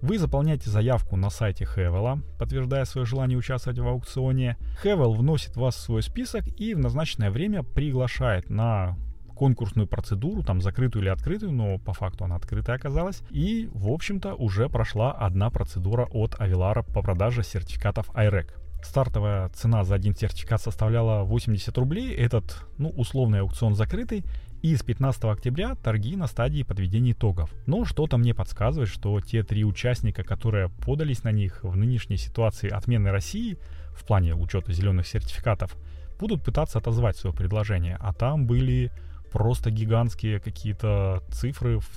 Вы 0.00 0.18
заполняете 0.18 0.70
заявку 0.70 1.16
на 1.16 1.28
сайте 1.28 1.64
Хевела, 1.64 2.20
подтверждая 2.38 2.84
свое 2.84 3.04
желание 3.04 3.36
участвовать 3.36 3.80
в 3.80 3.86
аукционе. 3.86 4.56
Хевел 4.80 5.12
вносит 5.12 5.56
вас 5.56 5.74
в 5.74 5.80
свой 5.80 6.02
список 6.02 6.46
и 6.56 6.74
в 6.74 6.78
назначенное 6.78 7.32
время 7.32 7.64
приглашает 7.64 8.48
на 8.48 8.96
конкурсную 9.34 9.88
процедуру, 9.88 10.42
там 10.42 10.60
закрытую 10.60 11.02
или 11.02 11.08
открытую, 11.08 11.52
но 11.52 11.78
по 11.78 11.92
факту 11.92 12.24
она 12.24 12.36
открытая 12.36 12.76
оказалась. 12.76 13.22
И, 13.30 13.68
в 13.72 13.88
общем-то, 13.88 14.34
уже 14.34 14.68
прошла 14.68 15.12
одна 15.12 15.50
процедура 15.50 16.06
от 16.10 16.40
Авилара 16.40 16.82
по 16.82 17.02
продаже 17.02 17.42
сертификатов 17.42 18.08
IREC. 18.10 18.52
Стартовая 18.82 19.48
цена 19.50 19.82
за 19.82 19.96
один 19.96 20.14
сертификат 20.14 20.62
составляла 20.62 21.24
80 21.24 21.76
рублей. 21.76 22.14
Этот, 22.14 22.64
ну, 22.78 22.90
условный 22.90 23.40
аукцион 23.40 23.74
закрытый. 23.74 24.24
И 24.60 24.74
с 24.74 24.82
15 24.82 25.24
октября 25.24 25.76
торги 25.76 26.16
на 26.16 26.26
стадии 26.26 26.64
подведения 26.64 27.12
итогов. 27.12 27.54
Но 27.66 27.84
что-то 27.84 28.16
мне 28.16 28.34
подсказывает, 28.34 28.88
что 28.88 29.20
те 29.20 29.44
три 29.44 29.64
участника, 29.64 30.24
которые 30.24 30.68
подались 30.68 31.22
на 31.22 31.30
них 31.30 31.62
в 31.62 31.76
нынешней 31.76 32.16
ситуации 32.16 32.68
отмены 32.68 33.10
России 33.10 33.56
в 33.92 34.04
плане 34.04 34.34
учета 34.34 34.72
зеленых 34.72 35.06
сертификатов, 35.06 35.76
будут 36.18 36.42
пытаться 36.42 36.78
отозвать 36.78 37.16
свое 37.16 37.34
предложение. 37.34 37.96
А 38.00 38.12
там 38.12 38.46
были 38.46 38.90
просто 39.32 39.70
гигантские 39.70 40.40
какие-то 40.40 41.22
цифры 41.30 41.78
в 41.78 41.88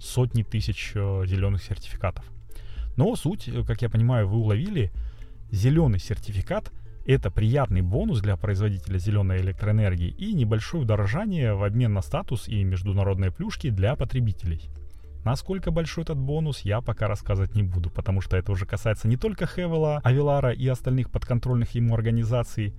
сотни 0.00 0.42
тысяч 0.42 0.92
э, 0.94 1.22
зеленых 1.26 1.62
сертификатов. 1.62 2.24
Но 2.96 3.14
суть, 3.14 3.46
э, 3.48 3.62
как 3.64 3.82
я 3.82 3.88
понимаю, 3.88 4.26
вы 4.26 4.38
уловили, 4.38 4.90
зеленый 5.52 6.00
сертификат 6.00 6.72
это 7.12 7.30
приятный 7.30 7.82
бонус 7.82 8.20
для 8.20 8.36
производителя 8.36 8.98
зеленой 8.98 9.40
электроэнергии 9.40 10.10
и 10.10 10.32
небольшое 10.32 10.84
удорожание 10.84 11.54
в 11.54 11.64
обмен 11.64 11.92
на 11.92 12.02
статус 12.02 12.46
и 12.46 12.62
международные 12.62 13.30
плюшки 13.30 13.70
для 13.70 13.96
потребителей. 13.96 14.70
Насколько 15.24 15.70
большой 15.70 16.04
этот 16.04 16.18
бонус, 16.18 16.60
я 16.60 16.80
пока 16.80 17.08
рассказывать 17.08 17.54
не 17.54 17.62
буду, 17.62 17.90
потому 17.90 18.20
что 18.20 18.36
это 18.36 18.52
уже 18.52 18.64
касается 18.64 19.08
не 19.08 19.16
только 19.16 19.46
Хевела, 19.46 20.00
Авилара 20.02 20.52
и 20.52 20.66
остальных 20.66 21.10
подконтрольных 21.10 21.74
ему 21.74 21.94
организаций. 21.94 22.74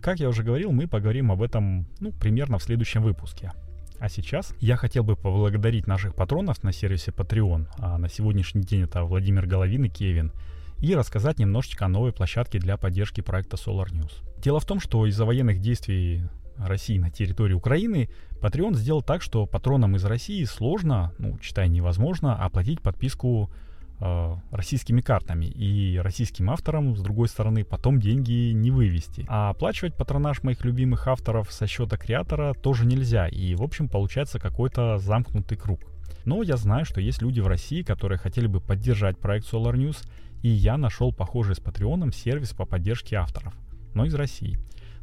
Как 0.00 0.18
я 0.18 0.28
уже 0.28 0.42
говорил, 0.42 0.72
мы 0.72 0.86
поговорим 0.86 1.30
об 1.30 1.42
этом 1.42 1.86
ну, 2.00 2.12
примерно 2.12 2.58
в 2.58 2.62
следующем 2.62 3.02
выпуске. 3.02 3.52
А 3.98 4.08
сейчас 4.08 4.54
я 4.60 4.76
хотел 4.76 5.04
бы 5.04 5.14
поблагодарить 5.14 5.86
наших 5.86 6.14
патронов 6.14 6.62
на 6.62 6.72
сервисе 6.72 7.10
Patreon. 7.10 7.66
А 7.78 7.98
на 7.98 8.08
сегодняшний 8.08 8.62
день 8.62 8.82
это 8.82 9.04
Владимир 9.04 9.46
Головин 9.46 9.84
и 9.84 9.88
Кевин– 9.88 10.32
и 10.84 10.94
рассказать 10.94 11.38
немножечко 11.38 11.86
о 11.86 11.88
новой 11.88 12.12
площадке 12.12 12.58
для 12.58 12.76
поддержки 12.76 13.22
проекта 13.22 13.56
Solar 13.56 13.86
News. 13.86 14.12
Дело 14.38 14.60
в 14.60 14.66
том, 14.66 14.80
что 14.80 15.06
из-за 15.06 15.24
военных 15.24 15.60
действий 15.60 16.24
России 16.58 16.98
на 16.98 17.10
территории 17.10 17.54
Украины, 17.54 18.10
Patreon 18.42 18.74
сделал 18.74 19.02
так, 19.02 19.22
что 19.22 19.46
патронам 19.46 19.96
из 19.96 20.04
России 20.04 20.44
сложно, 20.44 21.14
ну, 21.18 21.38
читай 21.38 21.70
невозможно, 21.70 22.36
оплатить 22.36 22.82
подписку 22.82 23.50
э, 23.98 24.36
российскими 24.50 25.00
картами. 25.00 25.46
И 25.46 25.96
российским 25.96 26.50
авторам, 26.50 26.94
с 26.94 27.00
другой 27.00 27.28
стороны, 27.28 27.64
потом 27.64 27.98
деньги 27.98 28.52
не 28.52 28.70
вывести. 28.70 29.24
А 29.26 29.50
оплачивать 29.50 29.96
патронаж 29.96 30.42
моих 30.42 30.66
любимых 30.66 31.08
авторов 31.08 31.50
со 31.50 31.66
счета 31.66 31.96
креатора 31.96 32.52
тоже 32.52 32.84
нельзя. 32.84 33.26
И, 33.26 33.54
в 33.54 33.62
общем, 33.62 33.88
получается 33.88 34.38
какой-то 34.38 34.98
замкнутый 34.98 35.56
круг. 35.56 35.80
Но 36.26 36.42
я 36.42 36.58
знаю, 36.58 36.84
что 36.84 37.00
есть 37.00 37.22
люди 37.22 37.40
в 37.40 37.46
России, 37.46 37.82
которые 37.82 38.18
хотели 38.18 38.46
бы 38.46 38.60
поддержать 38.60 39.18
проект 39.18 39.50
Solar 39.52 39.74
News 39.74 40.06
и 40.44 40.48
я 40.50 40.76
нашел 40.76 41.10
похожий 41.10 41.54
с 41.54 41.58
Патреоном 41.58 42.12
сервис 42.12 42.52
по 42.52 42.66
поддержке 42.66 43.16
авторов, 43.16 43.54
но 43.94 44.04
из 44.04 44.14
России. 44.14 44.58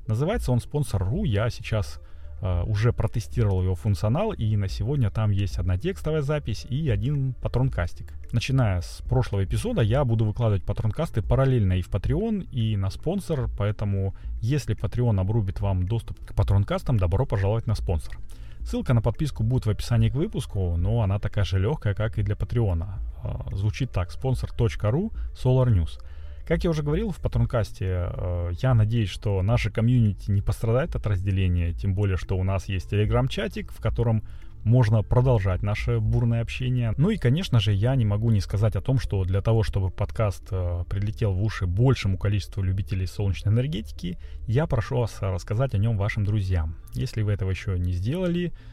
Называется 0.06 0.52
он 0.52 0.60
спонсор.ру, 0.60 1.24
я 1.24 1.50
сейчас 1.50 2.00
э, 2.44 2.64
уже 2.68 2.94
протестировал 2.94 3.64
его 3.64 3.74
функционал, 3.74 4.34
и 4.34 4.56
на 4.56 4.68
сегодня 4.68 5.10
там 5.10 5.32
есть 5.32 5.58
одна 5.58 5.80
текстовая 5.80 6.22
запись 6.22 6.68
и 6.70 6.88
один 6.92 7.34
патронкастик. 7.34 8.14
Начиная 8.32 8.82
с 8.82 9.02
прошлого 9.10 9.44
эпизода 9.44 9.82
я 9.82 10.06
буду 10.06 10.26
выкладывать 10.26 10.64
патронкасты 10.64 11.24
параллельно 11.24 11.74
и 11.74 11.82
в 11.82 11.90
Patreon, 11.90 12.44
и 12.52 12.78
на 12.78 12.92
спонсор, 12.92 13.50
поэтому 13.58 14.14
если 14.42 14.76
Patreon 14.76 15.20
обрубит 15.20 15.60
вам 15.60 15.88
доступ 15.88 16.24
к 16.24 16.36
патронкастам, 16.36 16.98
добро 16.98 17.26
пожаловать 17.26 17.66
на 17.66 17.74
спонсор. 17.74 18.16
Ссылка 18.60 18.94
на 18.94 19.02
подписку 19.02 19.42
будет 19.42 19.66
в 19.66 19.72
описании 19.72 20.10
к 20.10 20.14
выпуску, 20.14 20.78
но 20.78 21.02
она 21.02 21.18
такая 21.18 21.46
же 21.46 21.58
легкая, 21.58 21.96
как 21.96 22.20
и 22.20 22.22
для 22.22 22.36
Патреона. 22.36 23.00
А, 23.24 23.48
звучит 23.54 23.92
так, 23.92 24.10
sponsor.ru 24.10 25.12
Solar 25.34 25.68
News. 25.68 26.00
Как 26.48 26.64
я 26.64 26.70
уже 26.70 26.84
говорил 26.84 27.12
в 27.12 27.20
Патронкасте, 27.20 28.10
э, 28.12 28.52
я 28.62 28.74
надеюсь, 28.74 29.10
что 29.10 29.42
наша 29.42 29.70
комьюнити 29.70 30.32
не 30.32 30.42
пострадает 30.42 30.96
от 30.96 31.06
разделения, 31.08 31.72
тем 31.72 31.94
более, 31.94 32.18
что 32.18 32.38
у 32.38 32.44
нас 32.44 32.68
есть 32.68 32.90
телеграм-чатик, 32.90 33.72
в 33.72 33.80
котором 33.80 34.24
можно 34.64 35.02
продолжать 35.02 35.64
наше 35.64 36.00
бурное 36.00 36.42
общение. 36.42 36.94
Ну 36.98 37.10
и, 37.10 37.18
конечно 37.18 37.60
же, 37.60 37.74
я 37.74 37.96
не 37.96 38.06
могу 38.06 38.32
не 38.32 38.42
сказать 38.42 38.76
о 38.76 38.82
том, 38.82 39.00
что 39.00 39.24
для 39.24 39.42
того, 39.42 39.64
чтобы 39.64 39.90
подкаст 39.90 40.48
э, 40.52 40.84
прилетел 40.90 41.34
в 41.34 41.42
уши 41.42 41.68
большему 41.68 42.18
количеству 42.18 42.62
любителей 42.62 43.08
солнечной 43.08 43.54
энергетики, 43.54 44.18
я 44.48 44.68
прошу 44.68 44.98
вас 44.98 45.18
рассказать 45.22 45.74
о 45.74 45.78
нем 45.78 45.98
вашим 45.98 46.26
друзьям. 46.26 46.76
Если 46.94 47.22
вы 47.22 47.32
этого 47.32 47.50
еще 47.50 47.80
не 47.80 47.94
сделали, 47.94 48.48
э, 48.48 48.71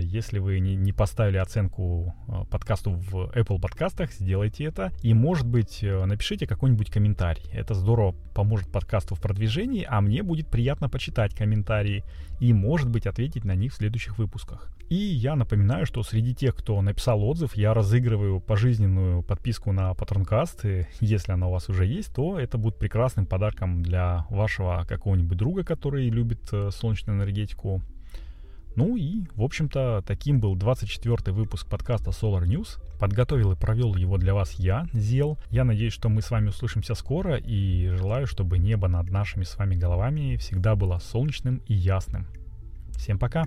если 0.00 0.38
вы 0.38 0.58
не, 0.58 0.92
поставили 0.92 1.36
оценку 1.36 2.14
э, 2.28 2.44
подкасту 2.50 2.92
в 2.92 3.30
Apple 3.36 3.60
подкастах, 3.60 4.12
сделайте 4.12 4.64
это. 4.64 4.92
И, 5.02 5.14
может 5.14 5.46
быть, 5.46 5.82
э, 5.82 6.04
напишите 6.04 6.46
какой-нибудь 6.46 6.90
комментарий. 6.90 7.44
Это 7.52 7.74
здорово 7.74 8.12
поможет 8.34 8.70
подкасту 8.70 9.14
в 9.14 9.20
продвижении, 9.20 9.86
а 9.88 10.00
мне 10.00 10.22
будет 10.22 10.48
приятно 10.48 10.88
почитать 10.88 11.34
комментарии 11.34 12.04
и, 12.40 12.52
может 12.52 12.90
быть, 12.90 13.06
ответить 13.06 13.44
на 13.44 13.54
них 13.54 13.72
в 13.72 13.76
следующих 13.76 14.18
выпусках. 14.18 14.72
И 14.90 14.96
я 14.96 15.36
напоминаю, 15.36 15.86
что 15.86 16.02
среди 16.02 16.34
тех, 16.34 16.56
кто 16.56 16.82
написал 16.82 17.22
отзыв, 17.22 17.54
я 17.54 17.72
разыгрываю 17.74 18.40
пожизненную 18.40 19.22
подписку 19.22 19.70
на 19.70 19.94
Патронкаст. 19.94 20.64
И 20.64 20.86
если 20.98 21.30
она 21.30 21.46
у 21.46 21.52
вас 21.52 21.68
уже 21.68 21.86
есть, 21.86 22.12
то 22.12 22.40
это 22.40 22.58
будет 22.58 22.76
прекрасным 22.76 23.24
подарком 23.24 23.84
для 23.84 24.26
вашего 24.30 24.84
какого-нибудь 24.88 25.38
друга, 25.38 25.62
который 25.62 26.08
любит 26.08 26.40
э, 26.52 26.70
солнечную 26.72 27.18
энергетику. 27.18 27.82
Ну 28.76 28.96
и, 28.96 29.24
в 29.34 29.42
общем-то, 29.42 30.02
таким 30.06 30.40
был 30.40 30.54
24 30.54 31.32
выпуск 31.32 31.68
подкаста 31.68 32.10
Solar 32.10 32.44
News. 32.44 32.80
Подготовил 32.98 33.52
и 33.52 33.56
провел 33.56 33.96
его 33.96 34.16
для 34.18 34.34
вас 34.34 34.52
я, 34.52 34.86
Зел. 34.92 35.38
Я 35.50 35.64
надеюсь, 35.64 35.92
что 35.92 36.08
мы 36.08 36.22
с 36.22 36.30
вами 36.30 36.48
услышимся 36.48 36.94
скоро 36.94 37.36
и 37.36 37.88
желаю, 37.88 38.26
чтобы 38.26 38.58
небо 38.58 38.88
над 38.88 39.10
нашими 39.10 39.44
с 39.44 39.56
вами 39.56 39.74
головами 39.74 40.36
всегда 40.36 40.76
было 40.76 40.98
солнечным 40.98 41.62
и 41.66 41.74
ясным. 41.74 42.26
Всем 42.96 43.18
пока! 43.18 43.44